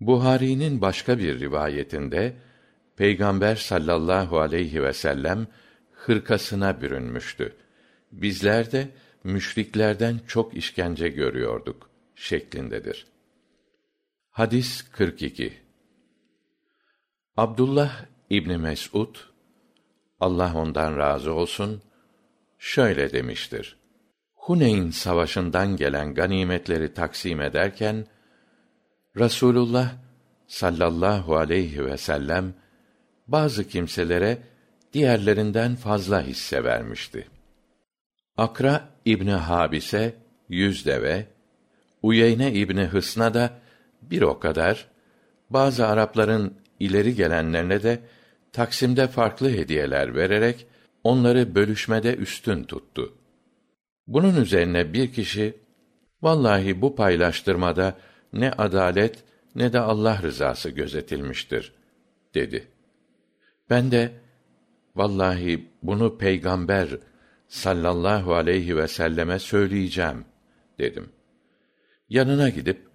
[0.00, 2.32] Buhari'nin başka bir rivayetinde
[2.96, 5.46] peygamber sallallahu aleyhi vsellem
[5.92, 7.56] hırkasına bürünmüştü.
[8.12, 8.88] Bizler de
[9.24, 13.06] müşriklerden çok işkence görüyorduk şeklindedir
[14.30, 14.84] hadis
[17.36, 19.16] abdullah ibni mes'ud
[20.20, 21.82] allah ondan razı olsun
[22.58, 23.76] şöyle demiştir.
[24.34, 28.06] Huneyn savaşından gelen ganimetleri taksim ederken
[29.18, 29.92] rasulullah
[30.46, 32.54] sallallahu aleyhi vsellem
[33.28, 34.38] bazı kimselere
[34.92, 37.28] diğerlerinden fazla hisse vermişti.
[38.36, 40.14] Akra ibni habise
[40.48, 41.26] yüz deve
[42.02, 43.59] uyeyne ibni hısna da
[44.02, 44.86] bir o kadar
[45.50, 48.00] bazı arapların ileri gelenlerine de
[48.52, 50.66] taksimde farklı hediyeler vererek
[51.04, 53.14] onları bölüşmede üstün tuttu
[54.06, 55.54] bunun üzerine bir kişi
[56.22, 57.96] vallahi bu paylaştırmada
[58.32, 61.72] ne adalet ne de allah rızası gözetilmiştir
[62.34, 62.66] dedi
[63.70, 64.12] ben de
[64.96, 66.88] vallahi bunu peygamber
[67.48, 70.24] sallallahu aleyhi ve selleme söyleyeceğim
[70.78, 71.12] dedim.
[72.08, 72.89] Yanına gidip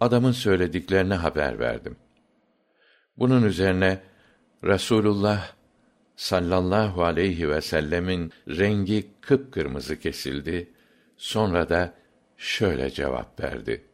[0.00, 1.96] adamın söylediklerini haber verdim.
[3.16, 4.02] Bunun üzerine
[4.64, 5.52] Rasulullah
[6.16, 10.72] sallallahu aleyhi ve sellemin rengi kıpkırmızı kesildi.
[11.16, 11.94] Sonra da
[12.36, 13.84] şöyle cevap verdi.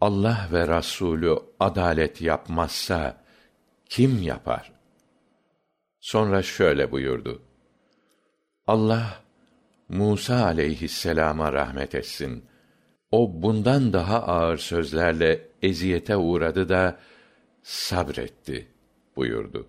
[0.00, 3.24] Allah ve Rasulü adalet yapmazsa
[3.88, 4.72] kim yapar?
[6.00, 7.42] Sonra şöyle buyurdu.
[8.66, 9.22] Allah
[9.88, 12.49] Musa aleyhisselama rahmet etsin.
[13.10, 16.98] O bundan daha ağır sözlerle eziyete uğradı da
[17.62, 18.68] sabretti
[19.16, 19.66] buyurdu.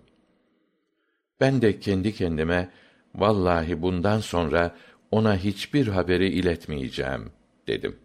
[1.40, 2.70] Ben de kendi kendime
[3.14, 4.76] vallahi bundan sonra
[5.10, 7.32] ona hiçbir haberi iletmeyeceğim
[7.66, 7.98] dedim.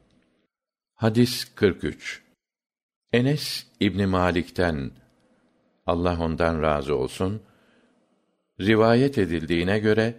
[0.93, 2.23] Hadis 43.
[3.13, 4.91] Enes İbni Malik'ten
[5.85, 7.41] Allah ondan razı olsun
[8.59, 10.15] rivayet edildiğine göre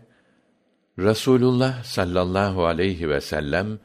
[0.98, 3.78] Rasulullah sallallahu aleyhi ve sellem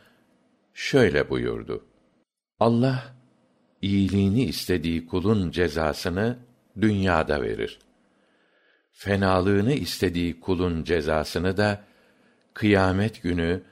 [0.74, 1.86] şöyle buyurdu.
[2.60, 3.16] Allah
[3.82, 6.38] iyiliğini istediği kulun cezasını
[6.82, 7.80] dünyada verir.
[8.92, 11.84] Fenalığını istediği kulun cezasını da
[12.54, 13.64] kıyamet günü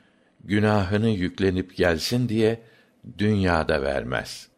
[0.44, 2.62] günahını yüklenip gelsin diye
[3.18, 4.50] dünyada vermez.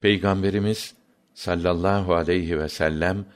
[0.00, 0.94] Peygamberimiz
[1.34, 3.26] sallallahu aleyhi ve sellem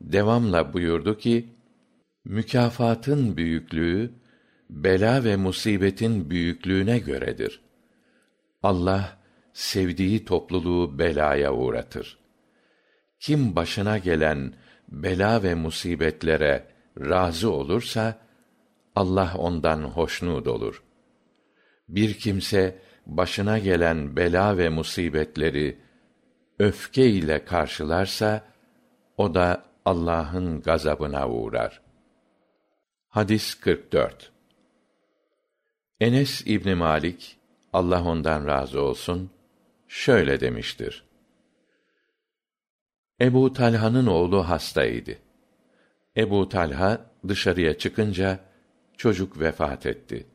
[0.00, 1.48] devamla buyurdu ki
[2.24, 4.21] mükafatın büyüklüğü
[4.72, 7.60] bela ve musibetin büyüklüğüne göredir.
[8.62, 9.18] Allah
[9.52, 12.18] sevdiği topluluğu belaya uğratır.
[13.20, 14.54] Kim başına gelen
[14.88, 18.18] bela ve musibetlere razı olursa
[18.94, 20.82] Allah ondan hoşnut olur.
[21.88, 25.78] Bir kimse başına gelen bela ve musibetleri
[26.58, 28.44] öfke ile karşılarsa
[29.16, 31.80] o da Allah'ın gazabına uğrar.
[33.08, 34.31] Hadis 44.
[36.02, 37.36] Enes İbn Malik
[37.72, 39.30] Allah ondan razı olsun
[39.88, 41.04] şöyle demiştir.
[43.20, 45.18] Ebu Talha'nın oğlu hastaydı.
[46.16, 48.40] Ebu Talha dışarıya çıkınca
[48.96, 50.26] çocuk vefat etti.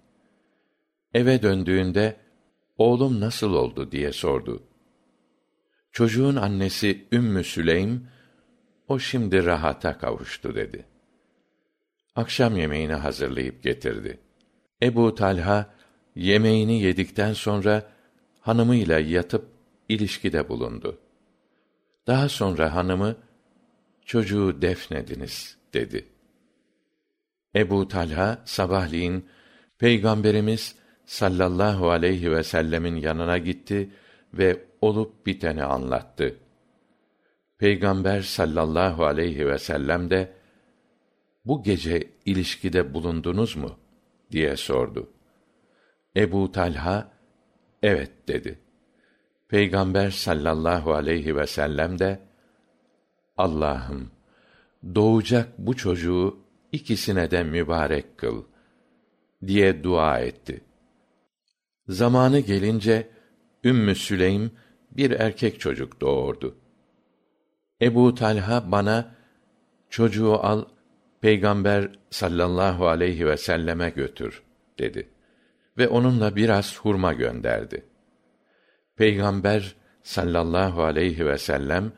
[1.14, 2.18] Eve döndüğünde
[2.78, 4.64] oğlum nasıl oldu diye sordu.
[5.92, 8.08] Çocuğun annesi Ümmü Süleym
[8.88, 10.86] o şimdi rahata kavuştu dedi.
[12.16, 14.27] Akşam yemeğini hazırlayıp getirdi.
[14.84, 15.74] Ebu Talha
[16.16, 17.84] yemeğini yedikten sonra
[18.40, 19.46] hanımıyla yatıp
[19.90, 21.00] ilişkide bulundu.
[22.08, 23.16] Daha sonra hanımı
[24.06, 26.06] çocuğu defnediniz dedi.
[27.56, 29.26] Ebu Talha sabahleyin
[29.78, 33.90] Peygamberimiz sallallahu aleyhi ve sellemin yanına gitti
[34.34, 36.38] ve olup biteni anlattı.
[37.58, 40.34] Peygamber sallallahu aleyhi ve sellem de
[41.46, 43.78] bu gece ilişkide bulundunuz mu
[44.32, 45.10] diye sordu.
[46.16, 47.12] Ebu Talha
[47.84, 48.60] evet dedi.
[49.48, 52.20] Peygamber sallallahu aleyhi ve sellem de
[53.38, 54.12] Allah'ım
[54.96, 56.40] doğacak bu çocuğu
[56.72, 58.44] ikisine de mübarek kıl
[59.48, 60.62] diye dua etti.
[61.88, 63.10] Zamanı gelince
[63.64, 64.52] Ümmü Süleym
[64.92, 66.58] bir erkek çocuk doğurdu.
[67.82, 69.16] Ebu Talha bana
[69.90, 70.66] çocuğu al
[71.22, 74.44] Peygamber sallallahu aleyhi ve selleme götür
[74.80, 75.10] dedi
[75.78, 77.86] ve onunla biraz hurma gönderdi.
[78.96, 81.92] Peygamber sallallahu aleyhi ve sellem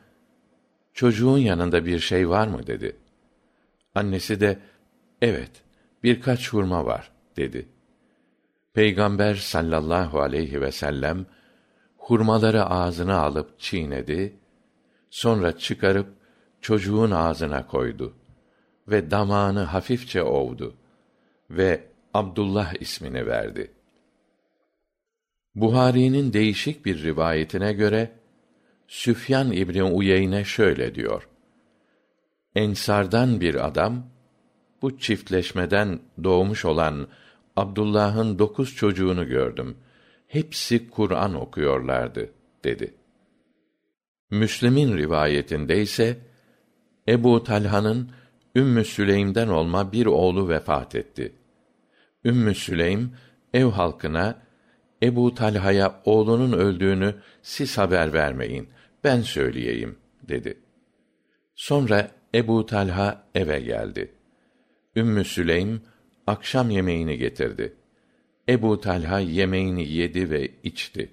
[0.94, 2.96] çocuğun yanında bir şey var mı dedi.
[3.94, 4.58] Annesi de
[5.22, 5.50] evet
[6.02, 7.68] birkaç hurma var dedi.
[8.74, 11.26] Peygamber sallallahu aleyhi ve sellem
[11.96, 14.36] hurmaları ağzına alıp çiğnedi,
[15.10, 16.08] sonra çıkarıp
[16.60, 18.19] çocuğun ağzına koydu
[18.90, 20.74] ve damağını hafifçe ovdu
[21.50, 23.70] ve Abdullah ismini verdi.
[25.54, 28.10] Buhari'nin değişik bir rivayetine göre
[28.88, 31.28] Süfyan İbni Uyeyne şöyle diyor:
[32.54, 34.06] Ensardan bir adam
[34.82, 37.08] bu çiftleşmeden doğmuş olan
[37.56, 39.76] Abdullah'ın dokuz çocuğunu gördüm.
[40.26, 42.30] Hepsi Kur'an okuyorlardı,
[42.64, 42.94] dedi.
[44.30, 46.18] Müslim'in rivayetinde ise
[47.08, 48.10] Ebu Talha'nın
[48.56, 51.32] Ümmü Süleym'den olma bir oğlu vefat etti.
[52.24, 53.12] Ümmü Süleym
[53.54, 54.42] ev halkına
[55.02, 58.68] Ebu Talha'ya oğlunun öldüğünü siz haber vermeyin,
[59.04, 59.98] ben söyleyeyim
[60.28, 60.58] dedi.
[61.54, 64.12] Sonra Ebu Talha eve geldi.
[64.96, 65.82] Ümmü Süleym
[66.26, 67.74] akşam yemeğini getirdi.
[68.48, 71.10] Ebu Talha yemeğini yedi ve içti.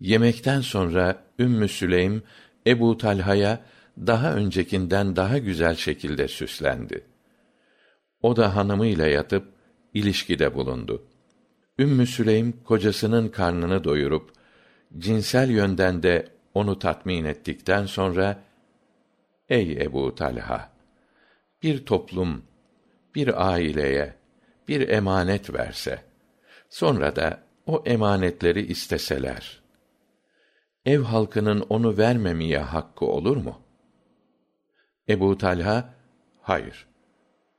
[0.00, 2.22] Yemekten sonra Ümmü Süleym
[2.66, 3.60] Ebu Talha'ya
[3.98, 7.04] daha öncekinden daha güzel şekilde süslendi.
[8.22, 9.52] O da hanımıyla yatıp
[9.94, 11.06] ilişkide bulundu.
[11.78, 14.32] Ümmü Süleym kocasının karnını doyurup
[14.98, 18.42] cinsel yönden de onu tatmin ettikten sonra
[19.48, 20.70] Ey Ebu Talha
[21.62, 22.42] bir toplum
[23.14, 24.14] bir aileye
[24.68, 26.02] bir emanet verse
[26.68, 29.62] sonra da o emanetleri isteseler
[30.84, 33.60] ev halkının onu vermemeye hakkı olur mu
[35.10, 35.94] ebu talha
[36.40, 36.86] hayır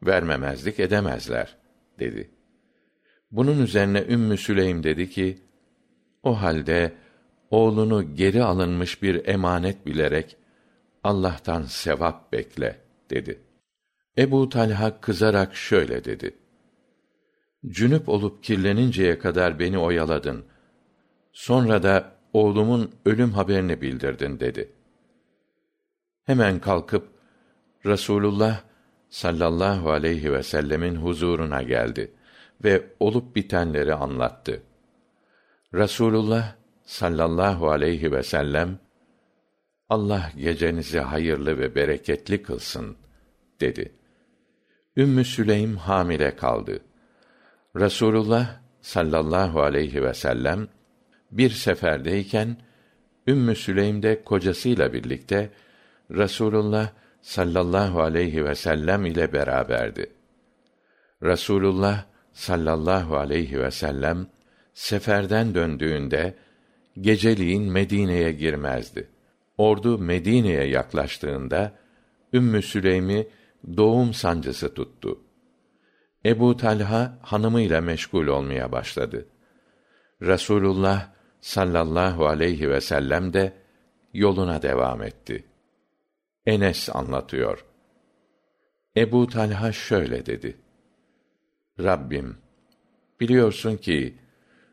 [0.03, 1.57] vermemezlik edemezler
[1.99, 2.31] dedi.
[3.31, 5.37] Bunun üzerine ümmü süleym dedi ki
[6.23, 6.93] o halde
[7.51, 10.37] oğlunu geri alınmış bir emanet bilerek
[11.03, 13.39] allah'tan sevap bekle dedi.
[14.17, 16.41] Ebu talha kızarak şöyle dedi
[17.67, 20.45] cünüp olup kirleninceye kadar beni oyaladın.
[21.31, 24.71] Sonra da oğlumun ölüm haberini bildirdin dedi.
[26.23, 27.07] Hemen kalkıp
[27.85, 28.63] rasulullah
[29.09, 32.11] sallallahu aleyhi vsellem'in huzuruna geldi
[32.63, 34.63] ve olup bitenleri anlattı.
[35.73, 38.79] Rasulullah sallallahu aleyhi vsellem
[39.89, 42.97] allah gecenizi hayırlı ve bereketli kılsın
[43.61, 43.91] dedi.
[44.97, 46.79] Ümmü süleym hamile kaldı.
[47.75, 50.67] Rasulullah sallallahu aleyhi vsellem
[51.31, 52.57] bir seferdeyken
[53.27, 55.49] ümmü süleym de kocasıyla birlikte
[56.11, 56.89] rasulullah
[57.21, 60.13] sallallahu aleyhi vsellem ile beraberdi.
[61.23, 64.27] Rasulullah sallallahu aleyhi vsellem
[64.73, 66.35] seferden döndüğünde
[67.01, 69.09] geceliğin medine'ye girmezdi.
[69.57, 71.71] Ordu medine'ye yaklaştığında
[72.33, 73.27] ümmü süleym'i
[73.77, 75.19] doğum sancısı tuttu.
[76.25, 79.27] Ebu talha hanımıyla meşgul olmaya başladı.
[80.21, 81.09] Rasulullah
[81.41, 83.53] sallallahu aleyhi vsellem de
[84.13, 85.50] yoluna devam etti
[86.45, 87.65] enes anlatıyor.
[88.97, 90.57] Ebu talha şöyle dedi.
[91.79, 92.37] Rabbim
[93.19, 94.17] biliyorsun ki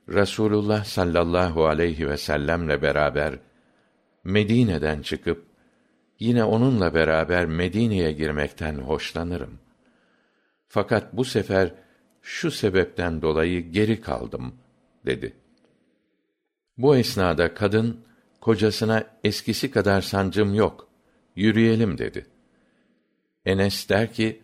[0.09, 3.39] rasulullah sallallahu aleyhi vsellemle beraber
[4.25, 5.47] medine'den çıkıp
[6.19, 9.59] yine onunla beraber medine'ye girmekten hoşlanırım.
[10.69, 11.75] Fakat bu sefer
[12.23, 14.55] şu sebepten dolayı geri kaldım
[15.07, 15.37] dedi.
[16.79, 18.05] Bu esnada kadın
[18.41, 20.88] kocasına eskisi kadar sancım yok
[21.39, 22.26] yürüyelim dedi.
[23.45, 24.43] Enes der ki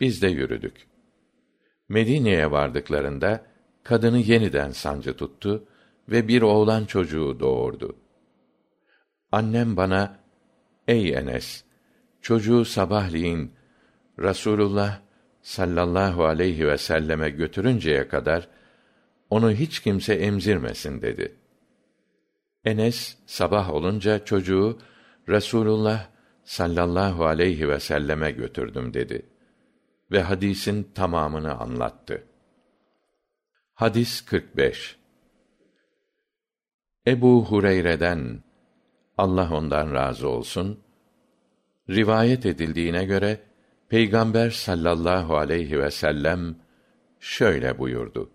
[0.00, 0.86] biz de yürüdük.
[1.88, 3.46] Medine'ye vardıklarında
[3.82, 5.68] kadını yeniden sancı tuttu
[6.08, 7.96] ve bir oğlan çocuğu doğurdu.
[9.32, 10.18] Annem bana
[10.88, 11.64] ey enes
[12.20, 13.52] çocuğu sabahleyin
[14.18, 15.00] rasulullah
[15.42, 18.48] sallallahu aleyhi vselleme götürünceye kadar
[19.30, 21.36] onu hiç kimse emzirmesin dedi.
[22.64, 24.78] Enes sabah olunca çocuğu
[25.28, 26.11] rasulullah
[26.44, 29.26] sallallahu aleyhi vselleme götürdüm dedi
[30.10, 32.24] ve hadisin tamamını anlattı.
[33.74, 34.96] Hadis 45
[37.06, 38.42] ebu hureyre'den
[39.18, 40.80] allah ondan razı olsun
[41.90, 43.40] rivayet edildiğine göre
[43.88, 46.56] peygamber sallallahu aleyhi vsellem
[47.20, 48.30] şöyle buyurdu.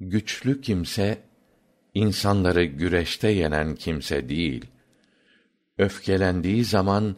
[0.00, 1.22] Güçlü kimse
[1.94, 4.66] insanları güreşte yenen kimse değil
[5.78, 7.16] öfkelendiği zaman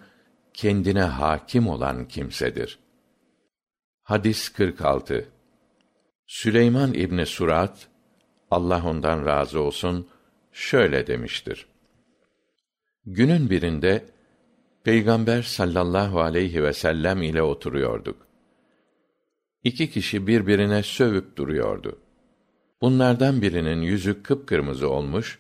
[0.54, 2.78] kendine hakim olan kimsedir.
[4.02, 5.28] Hadis 46
[6.26, 7.88] süleyman ibni surat
[8.50, 10.08] allah ondan razı olsun
[10.52, 11.66] şöyle demiştir.
[13.06, 14.04] Günün birinde
[14.84, 18.26] peygamber sallallahu aleyhi vsellem ile oturuyorduk.
[19.64, 21.98] İki kişi birbirine sövüp duruyordu.
[22.80, 25.38] Bunlardan birinin yüzü kıpkırmızı olmuş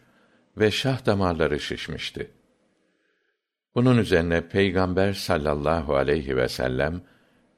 [0.56, 2.30] ve şah damarları şişmişti
[3.74, 7.02] bunun üzerine peygamber sallallahu aleyhi vsellem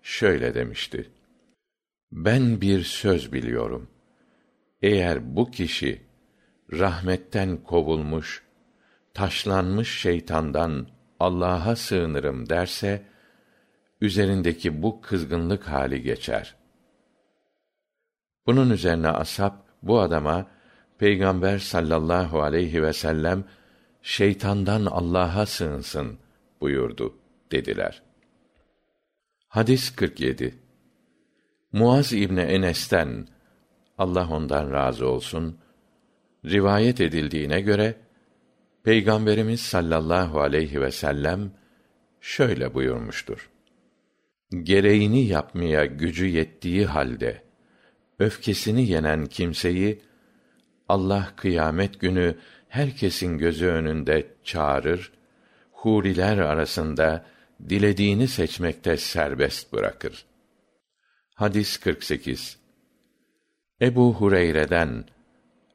[0.02, 1.10] şöyle demişti.
[2.12, 3.90] Ben bir söz biliyorum.
[4.82, 6.02] Eğer bu kişi
[6.72, 8.42] rahmetten kovulmuş
[9.14, 10.86] taşlanmış şeytandan
[11.20, 13.02] allah'a sığınırım derse
[14.00, 16.54] üzerindeki bu kızgınlık hali geçer.
[18.46, 19.52] Bunun üzerine ashab
[19.82, 20.46] bu adama
[20.98, 23.44] peygamber sallallahu aleyhi vsellem
[24.02, 26.18] şeytandan allah'a sığınsın
[26.60, 27.14] buyurdu
[27.52, 28.02] dediler.
[29.48, 30.54] Hadis 47
[31.72, 33.28] muaz ibni enes'ten
[33.98, 35.58] allah ondan razı olsun
[36.44, 37.94] rivayet edildiğine göre
[38.84, 41.52] peygamberimiz sallallahu aleyhi vsellem
[42.20, 43.50] şöyle buyurmuştur.
[44.62, 47.42] Gereğini yapmaya gücü yettiği halde
[48.18, 50.02] öfkesini yenen kimseyi
[50.88, 52.36] allah kıyamet günü
[52.72, 55.12] herkesin gözü önünde çağırır
[55.72, 57.24] huriler arasında
[57.68, 60.24] dilediğini seçmekte serbest bırakır
[61.34, 62.58] Hadis 48
[63.80, 65.04] Ebu Hureyre'den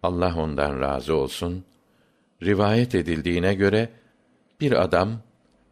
[0.03, 1.65] Allah ondan razı olsun
[2.43, 3.89] rivayet edildiğine göre
[4.61, 5.21] bir adam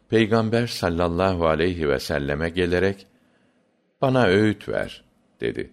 [0.08, 3.06] Peygamber sallallahu aleyhi ve selleme gelerek
[4.00, 5.04] bana öğüt ver
[5.40, 5.70] dedi.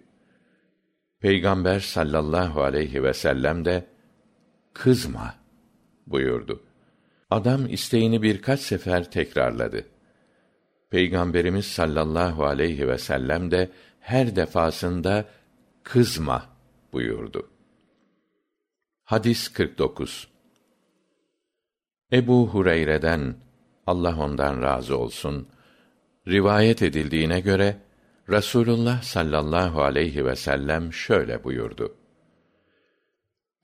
[1.20, 3.84] Peygamber sallallahu aleyhi ve sellem de
[4.72, 5.43] kızma
[6.06, 6.62] buyurdu.
[7.30, 9.84] Adam isteğini birkaç sefer tekrarladı.
[10.90, 15.24] Peygamberimiz sallallahu aleyhi ve sellem de her defasında
[15.82, 16.46] kızma
[16.92, 17.50] buyurdu.
[19.04, 20.28] Hadis 49
[22.12, 23.36] Ebu Hureyre'den
[23.86, 25.48] Allah ondan razı olsun
[26.28, 27.76] rivayet edildiğine göre
[28.30, 31.94] Rasulullah sallallahu aleyhi ve sellem şöyle buyurdu.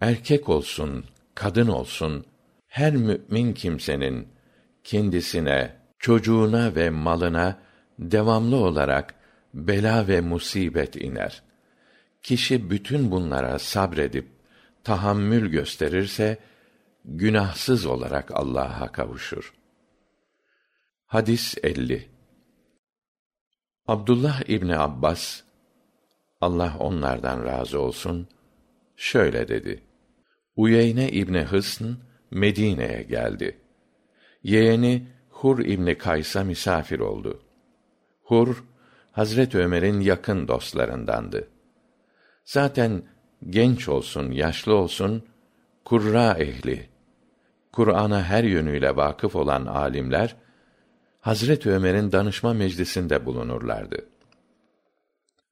[0.01, 2.27] Erkek olsun, kadın olsun,
[2.71, 4.29] her mümin kimsenin
[4.85, 7.59] kendisine, çocuğuna ve malına
[7.99, 9.15] devamlı olarak
[9.55, 11.43] bela ve musibet iner.
[12.23, 14.29] Kişi bütün bunlara sabredip
[14.85, 16.39] tahammül gösterirse
[17.05, 19.55] günahsız olarak Allah'a kavuşur.
[21.07, 22.09] Hadis 50
[23.87, 25.43] Abdullah İbni Abbas
[26.41, 28.29] Allah onlardan razı olsun
[28.97, 29.83] şöyle dedi.
[30.57, 33.59] Uyeyne İbni Hısn Medine'ye geldi.
[34.43, 37.43] Yeğeni Hur İbni Kays'a misafir oldu.
[38.23, 38.65] Hur
[39.13, 41.49] Hazret Ömer'in yakın dostlarındandı.
[42.45, 43.03] Zaten
[43.51, 45.23] genç olsun, yaşlı olsun
[45.85, 46.89] kurra ehli,
[47.73, 50.37] Kur'an'a her yönüyle vakıf olan alimler
[51.21, 54.07] Hazret Ömer'in danışma meclisinde bulunurlardı.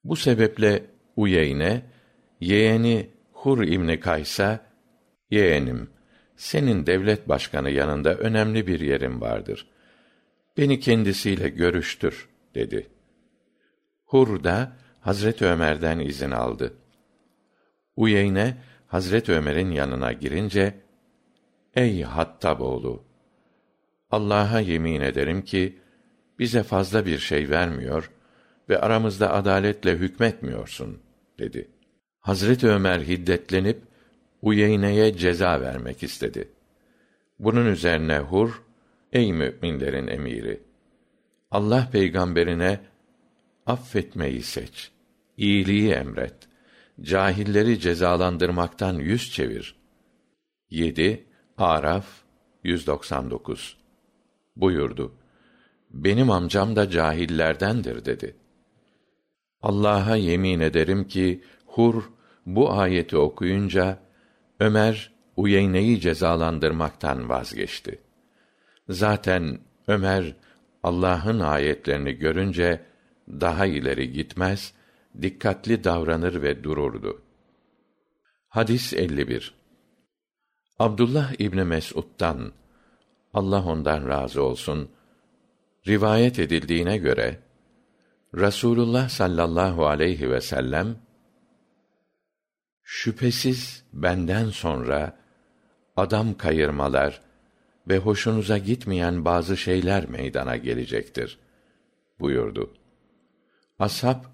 [0.05, 0.85] Bu sebeple
[1.17, 1.83] Uyeyne
[2.41, 4.61] yeğeni Hur İbni Kays'a
[5.31, 5.91] yeğenim
[6.39, 9.67] senin devlet başkanı yanında önemli bir yerim vardır.
[10.57, 12.91] Beni kendisiyle görüştür dedi.
[14.05, 16.75] Hur da Hazret Ömer'den izin aldı.
[17.97, 20.75] Uyeyne Hazret Ömer'in yanına girince
[21.75, 23.05] Ey Hattab oğlu
[24.11, 25.79] Allah'a yemin ederim ki
[26.39, 28.11] bize fazla bir şey vermiyor
[28.69, 31.03] ve aramızda adaletle hükmetmiyorsun
[31.39, 31.71] dedi.
[32.21, 33.88] Hazreti Ömer hiddetlenip
[34.43, 36.49] Uyeyne'ye ceza vermek istedi.
[37.39, 38.63] Bunun üzerine Hur,
[39.13, 40.63] ey müminlerin emiri,
[41.51, 42.81] Allah peygamberine
[43.67, 44.91] affetmeyi seç,
[45.37, 46.35] iyiliği emret,
[47.01, 49.77] cahilleri cezalandırmaktan yüz çevir.
[50.71, 51.27] 7
[51.59, 52.07] Araf
[52.65, 53.77] 199
[54.57, 55.15] buyurdu.
[55.91, 58.37] Benim amcam da cahillerdendir dedi.
[59.63, 62.11] Allah'a yemin ederim ki Hur
[62.47, 63.99] bu ayeti okuyunca
[64.61, 68.01] Ömer Uyeyne'yi cezalandırmaktan vazgeçti.
[68.89, 70.35] Zaten Ömer
[70.83, 72.81] Allah'ın ayetlerini görünce
[73.29, 74.75] daha ileri gitmez,
[75.23, 77.23] dikkatli davranır ve dururdu.
[78.49, 79.55] Hadis 51
[80.79, 82.53] Abdullah İbni Mes'ud'dan
[83.35, 84.91] Allah ondan razı olsun
[85.87, 87.39] rivayet edildiğine göre
[88.35, 90.97] Rasulullah sallallahu aleyhi ve sellem
[92.91, 95.17] şüphesiz benden sonra
[95.97, 97.21] adam kayırmalar
[97.89, 101.39] ve hoşunuza gitmeyen bazı şeyler meydana gelecektir
[102.21, 102.75] buyurdu.
[103.79, 104.25] Ashab,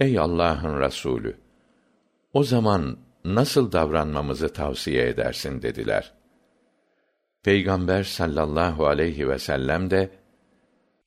[0.00, 1.36] ey Allah'ın Resulü,
[2.32, 6.12] o zaman nasıl davranmamızı tavsiye edersin dediler.
[7.42, 10.10] Peygamber sallallahu aleyhi ve sellem de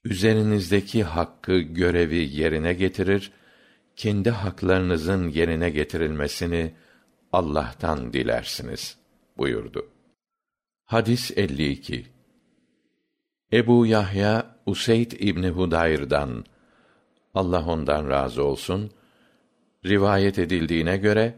[0.04, 3.32] üzerinizdeki hakkı, görevi yerine getirir,
[3.96, 6.74] kendi haklarınızın yerine getirilmesini
[7.34, 8.98] Allah'tan dilersiniz
[9.38, 9.88] buyurdu.
[10.86, 12.06] Hadis 52
[13.54, 16.46] Ebu Yahya Useyd İbni Hudayr'dan
[17.34, 18.92] Allah ondan razı olsun
[19.86, 21.36] rivayet edildiğine göre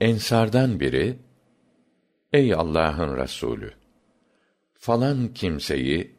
[0.00, 1.18] ensardan biri
[2.32, 3.72] Ey Allah'ın Resulü
[4.74, 6.16] falan kimseyi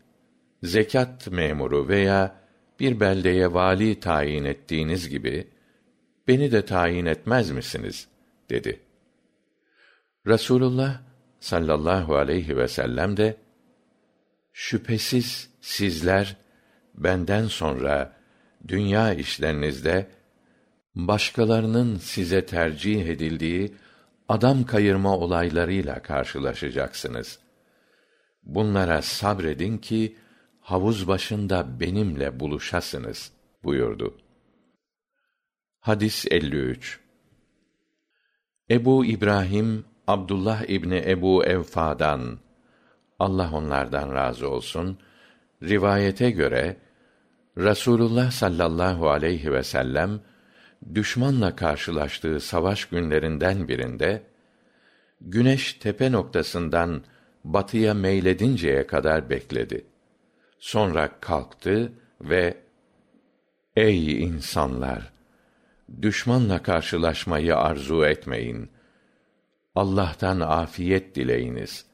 [0.63, 2.38] zekat memuru veya
[2.79, 5.47] bir beldeye vali tayin ettiğiniz gibi
[6.27, 8.07] beni de tayin etmez misiniz
[8.49, 8.79] dedi.
[10.27, 11.01] Rasulullah
[11.39, 13.37] sallallahu aleyhi ve sellem de
[14.53, 16.35] şüphesiz sizler
[16.95, 18.13] benden sonra
[18.67, 20.07] dünya işlerinizde
[20.95, 23.73] başkalarının size tercih edildiği
[24.29, 27.39] adam kayırma olaylarıyla karşılaşacaksınız.
[28.43, 30.15] Bunlara sabredin ki
[30.69, 33.31] havuz başında benimle buluşasınız
[33.63, 34.17] buyurdu.
[35.79, 36.99] Hadis 53
[38.69, 42.39] Ebu İbrahim Abdullah İbni Ebu Evfa'dan
[43.19, 44.99] Allah onlardan razı olsun
[45.63, 46.77] rivayete göre
[47.57, 50.21] Rasulullah sallallahu aleyhi ve sellem
[50.95, 54.23] düşmanla karşılaştığı savaş günlerinden birinde
[55.21, 57.03] güneş tepe noktasından
[57.43, 59.85] batıya meyledinceye kadar bekledi.
[60.59, 62.57] Sonra kalktı ve
[63.75, 65.13] Ey insanlar!
[66.01, 68.69] Düşmanla karşılaşmayı arzu etmeyin.
[69.75, 71.85] Allah'tan afiyet dileyiniz.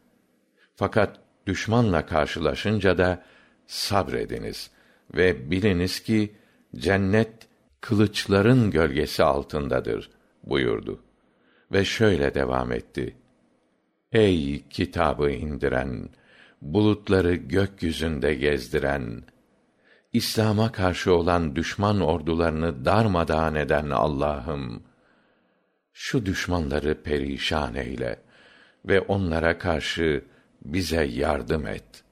[0.76, 3.24] Fakat düşmanla karşılaşınca da
[3.68, 4.72] sabrediniz
[5.13, 6.36] ve biliniz ki
[6.76, 7.47] cennet
[7.82, 10.09] kılıçların gölgesi altındadır
[10.43, 11.03] buyurdu
[11.72, 13.16] ve şöyle devam etti
[14.11, 16.09] ey kitabı indiren
[16.62, 19.24] bulutları gökyüzünde gezdiren
[20.14, 24.84] İslam'a karşı olan düşman ordularını darmadağın eden Allah'ım
[25.93, 28.20] şu düşmanları perişan eyle
[28.86, 30.26] ve onlara karşı
[30.66, 32.05] bize yardım et.